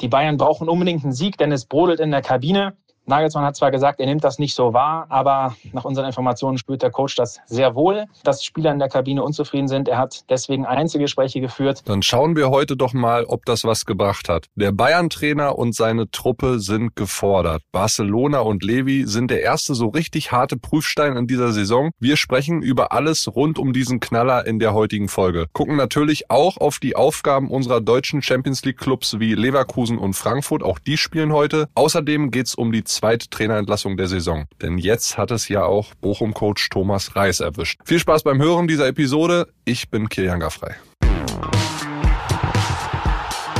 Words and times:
Die 0.00 0.08
Bayern 0.08 0.36
brauchen 0.36 0.68
unbedingt 0.68 1.04
einen 1.04 1.12
Sieg, 1.12 1.36
denn 1.36 1.52
es 1.52 1.66
brodelt 1.66 2.00
in 2.00 2.10
der 2.10 2.22
Kabine. 2.22 2.76
Nagelsmann 3.06 3.44
hat 3.44 3.56
zwar 3.56 3.70
gesagt, 3.70 4.00
er 4.00 4.06
nimmt 4.06 4.24
das 4.24 4.38
nicht 4.38 4.54
so 4.54 4.72
wahr, 4.72 5.06
aber 5.08 5.56
nach 5.72 5.84
unseren 5.84 6.06
Informationen 6.06 6.58
spürt 6.58 6.82
der 6.82 6.90
Coach 6.90 7.16
das 7.16 7.40
sehr 7.46 7.74
wohl, 7.74 8.04
dass 8.24 8.44
Spieler 8.44 8.72
in 8.72 8.78
der 8.78 8.88
Kabine 8.88 9.22
unzufrieden 9.22 9.68
sind. 9.68 9.88
Er 9.88 9.98
hat 9.98 10.30
deswegen 10.30 10.64
Einzelgespräche 10.64 11.40
geführt. 11.40 11.82
Dann 11.86 12.02
schauen 12.02 12.36
wir 12.36 12.50
heute 12.50 12.76
doch 12.76 12.92
mal, 12.92 13.24
ob 13.24 13.44
das 13.46 13.64
was 13.64 13.84
gebracht 13.84 14.28
hat. 14.28 14.46
Der 14.54 14.72
Bayern-Trainer 14.72 15.58
und 15.58 15.74
seine 15.74 16.10
Truppe 16.10 16.60
sind 16.60 16.94
gefordert. 16.94 17.62
Barcelona 17.72 18.40
und 18.40 18.62
Levi 18.62 19.06
sind 19.06 19.30
der 19.30 19.42
erste 19.42 19.74
so 19.74 19.88
richtig 19.88 20.30
harte 20.30 20.56
Prüfstein 20.56 21.16
in 21.16 21.26
dieser 21.26 21.52
Saison. 21.52 21.90
Wir 21.98 22.16
sprechen 22.16 22.62
über 22.62 22.92
alles 22.92 23.34
rund 23.34 23.58
um 23.58 23.72
diesen 23.72 24.00
Knaller 24.00 24.46
in 24.46 24.58
der 24.58 24.72
heutigen 24.74 25.08
Folge. 25.08 25.46
Gucken 25.52 25.76
natürlich 25.76 26.30
auch 26.30 26.58
auf 26.58 26.78
die 26.78 26.94
Aufgaben 26.94 27.50
unserer 27.50 27.80
deutschen 27.80 28.22
Champions 28.22 28.64
League 28.64 28.78
Clubs 28.78 29.18
wie 29.18 29.34
Leverkusen 29.34 29.98
und 29.98 30.14
Frankfurt. 30.14 30.62
Auch 30.62 30.78
die 30.78 30.96
spielen 30.96 31.32
heute. 31.32 31.68
Außerdem 31.74 32.30
geht's 32.30 32.54
um 32.54 32.70
die 32.70 32.84
zweite 32.94 33.28
Trainerentlassung 33.28 33.96
der 33.96 34.08
Saison. 34.08 34.46
Denn 34.62 34.78
jetzt 34.78 35.18
hat 35.18 35.30
es 35.30 35.48
ja 35.48 35.64
auch 35.64 35.94
Bochum-Coach 35.94 36.68
Thomas 36.68 37.16
Reis 37.16 37.40
erwischt. 37.40 37.80
Viel 37.84 37.98
Spaß 37.98 38.22
beim 38.22 38.40
Hören 38.40 38.68
dieser 38.68 38.86
Episode. 38.86 39.48
Ich 39.64 39.90
bin 39.90 40.08
Kilian 40.08 40.40
Gaffrey. 40.40 40.74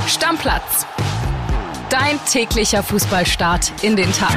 Stammplatz. 0.07 0.87
Dein 1.89 2.19
täglicher 2.25 2.83
Fußballstart 2.83 3.73
in 3.83 3.97
den 3.97 4.13
Tag. 4.13 4.37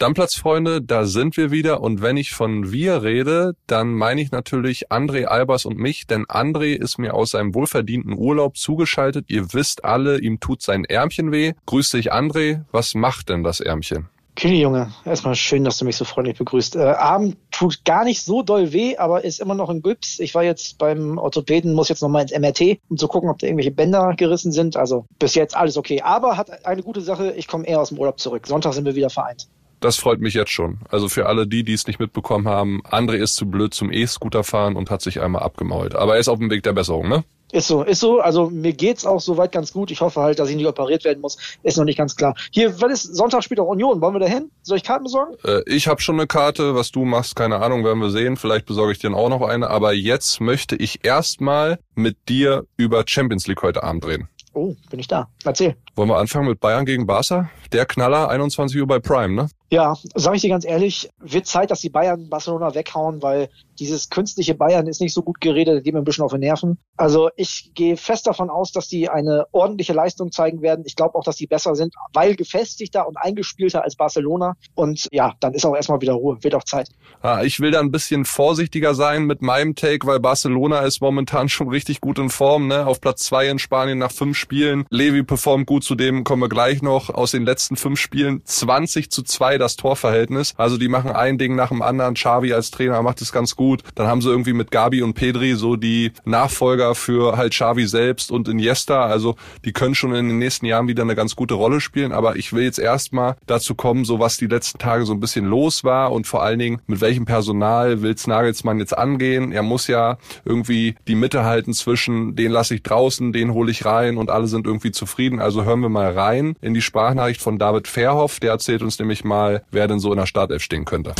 Stammplatzfreunde, 0.00 0.80
da 0.80 1.04
sind 1.04 1.36
wir 1.36 1.50
wieder 1.50 1.82
und 1.82 2.00
wenn 2.00 2.16
ich 2.16 2.30
von 2.30 2.72
wir 2.72 3.02
rede, 3.02 3.52
dann 3.66 3.92
meine 3.92 4.22
ich 4.22 4.30
natürlich 4.30 4.90
André 4.90 5.26
Albers 5.26 5.66
und 5.66 5.76
mich, 5.76 6.06
denn 6.06 6.24
André 6.24 6.72
ist 6.72 6.96
mir 6.96 7.12
aus 7.12 7.32
seinem 7.32 7.54
wohlverdienten 7.54 8.16
Urlaub 8.16 8.56
zugeschaltet. 8.56 9.26
Ihr 9.28 9.52
wisst 9.52 9.84
alle, 9.84 10.18
ihm 10.18 10.40
tut 10.40 10.62
sein 10.62 10.86
Ärmchen 10.86 11.32
weh. 11.32 11.52
Grüß 11.66 11.90
dich 11.90 12.14
André, 12.14 12.62
was 12.72 12.94
macht 12.94 13.28
denn 13.28 13.44
das 13.44 13.60
Ärmchen? 13.60 14.08
Kili 14.36 14.62
Junge, 14.62 14.90
erstmal 15.04 15.34
schön, 15.34 15.64
dass 15.64 15.76
du 15.76 15.84
mich 15.84 15.96
so 15.96 16.06
freundlich 16.06 16.38
begrüßt. 16.38 16.76
Äh, 16.76 16.80
Arm 16.80 17.36
tut 17.50 17.84
gar 17.84 18.04
nicht 18.04 18.22
so 18.22 18.42
doll 18.42 18.72
weh, 18.72 18.96
aber 18.96 19.22
ist 19.22 19.38
immer 19.38 19.54
noch 19.54 19.68
in 19.68 19.82
Gips. 19.82 20.18
Ich 20.18 20.34
war 20.34 20.44
jetzt 20.44 20.78
beim 20.78 21.18
Orthopäden, 21.18 21.74
muss 21.74 21.90
jetzt 21.90 22.00
nochmal 22.00 22.22
ins 22.22 22.32
MRT, 22.32 22.80
um 22.88 22.96
zu 22.96 23.06
gucken, 23.06 23.28
ob 23.28 23.38
da 23.38 23.46
irgendwelche 23.46 23.70
Bänder 23.70 24.14
gerissen 24.16 24.50
sind. 24.50 24.78
Also 24.78 25.04
bis 25.18 25.34
jetzt 25.34 25.54
alles 25.54 25.76
okay. 25.76 26.00
Aber 26.00 26.38
hat 26.38 26.64
eine 26.64 26.82
gute 26.82 27.02
Sache, 27.02 27.32
ich 27.32 27.46
komme 27.46 27.66
eher 27.66 27.82
aus 27.82 27.90
dem 27.90 27.98
Urlaub 27.98 28.18
zurück. 28.18 28.46
Sonntag 28.46 28.72
sind 28.72 28.86
wir 28.86 28.94
wieder 28.94 29.10
vereint. 29.10 29.46
Das 29.80 29.96
freut 29.96 30.20
mich 30.20 30.34
jetzt 30.34 30.50
schon. 30.50 30.78
Also 30.90 31.08
für 31.08 31.26
alle 31.26 31.46
die, 31.46 31.64
die 31.64 31.72
es 31.72 31.86
nicht 31.86 31.98
mitbekommen 31.98 32.46
haben, 32.46 32.82
André 32.82 33.14
ist 33.14 33.36
zu 33.36 33.46
blöd 33.46 33.72
zum 33.72 33.90
E-Scooter 33.90 34.44
fahren 34.44 34.76
und 34.76 34.90
hat 34.90 35.00
sich 35.00 35.20
einmal 35.20 35.42
abgemault. 35.42 35.94
Aber 35.94 36.14
er 36.14 36.20
ist 36.20 36.28
auf 36.28 36.38
dem 36.38 36.50
Weg 36.50 36.62
der 36.62 36.74
Besserung, 36.74 37.08
ne? 37.08 37.24
Ist 37.52 37.66
so, 37.66 37.82
ist 37.82 38.00
so. 38.00 38.20
Also 38.20 38.48
mir 38.48 38.72
geht's 38.72 39.04
auch 39.04 39.20
soweit 39.20 39.50
ganz 39.50 39.72
gut. 39.72 39.90
Ich 39.90 40.00
hoffe 40.00 40.20
halt, 40.20 40.38
dass 40.38 40.48
ich 40.50 40.56
nicht 40.56 40.66
operiert 40.66 41.04
werden 41.04 41.20
muss. 41.20 41.36
Ist 41.62 41.78
noch 41.78 41.84
nicht 41.84 41.98
ganz 41.98 42.14
klar. 42.14 42.34
Hier, 42.52 42.80
wann 42.80 42.90
ist 42.90 43.02
Sonntag 43.02 43.42
spielt 43.42 43.58
auch 43.58 43.66
Union? 43.66 44.00
Wollen 44.00 44.14
wir 44.14 44.20
da 44.20 44.26
hin? 44.26 44.50
Soll 44.62 44.76
ich 44.76 44.84
Karten 44.84 45.04
besorgen? 45.04 45.34
Äh, 45.44 45.62
ich 45.66 45.88
habe 45.88 46.00
schon 46.00 46.16
eine 46.16 46.28
Karte. 46.28 46.74
Was 46.74 46.92
du 46.92 47.04
machst, 47.04 47.34
keine 47.34 47.60
Ahnung, 47.60 47.84
werden 47.84 48.00
wir 48.00 48.10
sehen. 48.10 48.36
Vielleicht 48.36 48.66
besorge 48.66 48.92
ich 48.92 48.98
dir 48.98 49.12
auch 49.12 49.28
noch 49.28 49.42
eine. 49.42 49.68
Aber 49.68 49.92
jetzt 49.92 50.40
möchte 50.40 50.76
ich 50.76 51.04
erstmal 51.04 51.80
mit 51.94 52.16
dir 52.28 52.66
über 52.76 53.02
Champions 53.06 53.48
League 53.48 53.62
heute 53.62 53.82
Abend 53.82 54.06
reden. 54.06 54.28
Oh, 54.52 54.74
bin 54.90 55.00
ich 55.00 55.08
da. 55.08 55.28
Erzähl. 55.44 55.76
Wollen 56.00 56.08
wir 56.08 56.16
anfangen 56.16 56.48
mit 56.48 56.60
Bayern 56.60 56.86
gegen 56.86 57.06
Barca? 57.06 57.50
Der 57.72 57.84
Knaller, 57.84 58.30
21 58.30 58.80
Uhr 58.80 58.86
bei 58.86 59.00
Prime, 59.00 59.34
ne? 59.34 59.50
Ja, 59.72 59.96
sage 60.14 60.36
ich 60.36 60.42
dir 60.42 60.48
ganz 60.48 60.64
ehrlich, 60.64 61.10
wird 61.20 61.46
Zeit, 61.46 61.70
dass 61.70 61.80
die 61.80 61.90
Bayern 61.90 62.28
Barcelona 62.28 62.74
weghauen, 62.74 63.22
weil 63.22 63.50
dieses 63.78 64.10
künstliche 64.10 64.54
Bayern 64.54 64.88
ist 64.88 65.00
nicht 65.00 65.14
so 65.14 65.22
gut 65.22 65.40
geredet, 65.40 65.84
geht 65.84 65.94
mir 65.94 66.00
ein 66.00 66.04
bisschen 66.04 66.24
auf 66.24 66.32
die 66.32 66.38
Nerven. 66.38 66.78
Also 66.96 67.30
ich 67.36 67.70
gehe 67.74 67.96
fest 67.96 68.26
davon 68.26 68.50
aus, 68.50 68.72
dass 68.72 68.88
die 68.88 69.08
eine 69.08 69.46
ordentliche 69.52 69.92
Leistung 69.92 70.32
zeigen 70.32 70.60
werden. 70.60 70.84
Ich 70.86 70.96
glaube 70.96 71.14
auch, 71.14 71.22
dass 71.22 71.36
die 71.36 71.46
besser 71.46 71.76
sind, 71.76 71.94
weil 72.12 72.34
gefestigter 72.34 73.06
und 73.06 73.16
eingespielter 73.16 73.84
als 73.84 73.94
Barcelona. 73.94 74.56
Und 74.74 75.06
ja, 75.12 75.34
dann 75.40 75.54
ist 75.54 75.64
auch 75.64 75.76
erstmal 75.76 76.00
wieder 76.00 76.14
Ruhe, 76.14 76.36
wird 76.42 76.54
auch 76.56 76.64
Zeit. 76.64 76.88
Ah, 77.22 77.42
ich 77.42 77.60
will 77.60 77.70
da 77.70 77.80
ein 77.80 77.92
bisschen 77.92 78.24
vorsichtiger 78.24 78.94
sein 78.94 79.24
mit 79.24 79.40
meinem 79.40 79.76
Take, 79.76 80.06
weil 80.06 80.18
Barcelona 80.18 80.80
ist 80.80 81.00
momentan 81.00 81.48
schon 81.48 81.68
richtig 81.68 82.00
gut 82.00 82.18
in 82.18 82.28
Form, 82.28 82.66
ne? 82.66 82.86
Auf 82.86 83.00
Platz 83.00 83.24
zwei 83.24 83.48
in 83.48 83.58
Spanien 83.58 83.98
nach 83.98 84.12
fünf 84.12 84.36
Spielen. 84.36 84.84
Levi 84.90 85.22
performt 85.22 85.66
gut, 85.66 85.84
zu 85.90 85.96
dem 85.96 86.22
kommen 86.22 86.40
wir 86.40 86.48
gleich 86.48 86.82
noch. 86.82 87.10
Aus 87.10 87.32
den 87.32 87.44
letzten 87.44 87.74
fünf 87.74 87.98
Spielen 87.98 88.42
20 88.44 89.10
zu 89.10 89.24
zwei 89.24 89.58
das 89.58 89.74
Torverhältnis. 89.74 90.54
Also 90.56 90.78
die 90.78 90.86
machen 90.86 91.10
ein 91.10 91.36
Ding 91.36 91.56
nach 91.56 91.70
dem 91.70 91.82
anderen. 91.82 92.14
Xavi 92.14 92.52
als 92.52 92.70
Trainer 92.70 93.02
macht 93.02 93.20
es 93.22 93.32
ganz 93.32 93.56
gut. 93.56 93.82
Dann 93.96 94.06
haben 94.06 94.22
sie 94.22 94.28
irgendwie 94.28 94.52
mit 94.52 94.70
Gabi 94.70 95.02
und 95.02 95.14
Pedri 95.14 95.54
so 95.54 95.74
die 95.74 96.12
Nachfolger 96.24 96.94
für 96.94 97.36
halt 97.36 97.54
Xavi 97.54 97.88
selbst 97.88 98.30
und 98.30 98.46
Iniesta. 98.46 99.04
Also 99.04 99.34
die 99.64 99.72
können 99.72 99.96
schon 99.96 100.14
in 100.14 100.28
den 100.28 100.38
nächsten 100.38 100.64
Jahren 100.64 100.86
wieder 100.86 101.02
eine 101.02 101.16
ganz 101.16 101.34
gute 101.34 101.54
Rolle 101.54 101.80
spielen. 101.80 102.12
Aber 102.12 102.36
ich 102.36 102.52
will 102.52 102.62
jetzt 102.62 102.78
erstmal 102.78 103.34
dazu 103.48 103.74
kommen, 103.74 104.04
so 104.04 104.20
was 104.20 104.36
die 104.36 104.46
letzten 104.46 104.78
Tage 104.78 105.06
so 105.06 105.12
ein 105.12 105.18
bisschen 105.18 105.44
los 105.44 105.82
war 105.82 106.12
und 106.12 106.28
vor 106.28 106.44
allen 106.44 106.60
Dingen 106.60 106.80
mit 106.86 107.00
welchem 107.00 107.24
Personal 107.24 108.00
will's 108.00 108.28
Nagelsmann 108.28 108.78
jetzt 108.78 108.96
angehen. 108.96 109.50
Er 109.50 109.64
muss 109.64 109.88
ja 109.88 110.18
irgendwie 110.44 110.94
die 111.08 111.16
Mitte 111.16 111.42
halten 111.42 111.72
zwischen 111.72 112.36
den 112.36 112.52
lasse 112.52 112.76
ich 112.76 112.84
draußen, 112.84 113.32
den 113.32 113.54
hole 113.54 113.72
ich 113.72 113.84
rein 113.84 114.18
und 114.18 114.30
alle 114.30 114.46
sind 114.46 114.68
irgendwie 114.68 114.92
zufrieden. 114.92 115.40
Also 115.40 115.64
hören 115.64 115.79
wir 115.82 115.88
mal 115.88 116.12
rein 116.12 116.54
in 116.60 116.74
die 116.74 116.82
Sprachnachricht 116.82 117.40
von 117.40 117.58
David 117.58 117.88
Verhoff. 117.88 118.40
Der 118.40 118.52
erzählt 118.52 118.82
uns 118.82 118.98
nämlich 118.98 119.24
mal, 119.24 119.62
wer 119.70 119.88
denn 119.88 120.00
so 120.00 120.12
in 120.12 120.18
der 120.18 120.26
Startelf 120.26 120.62
stehen 120.62 120.84
könnte. 120.84 121.14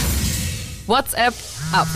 WhatsApp 0.86 1.34
ab. 1.72 1.86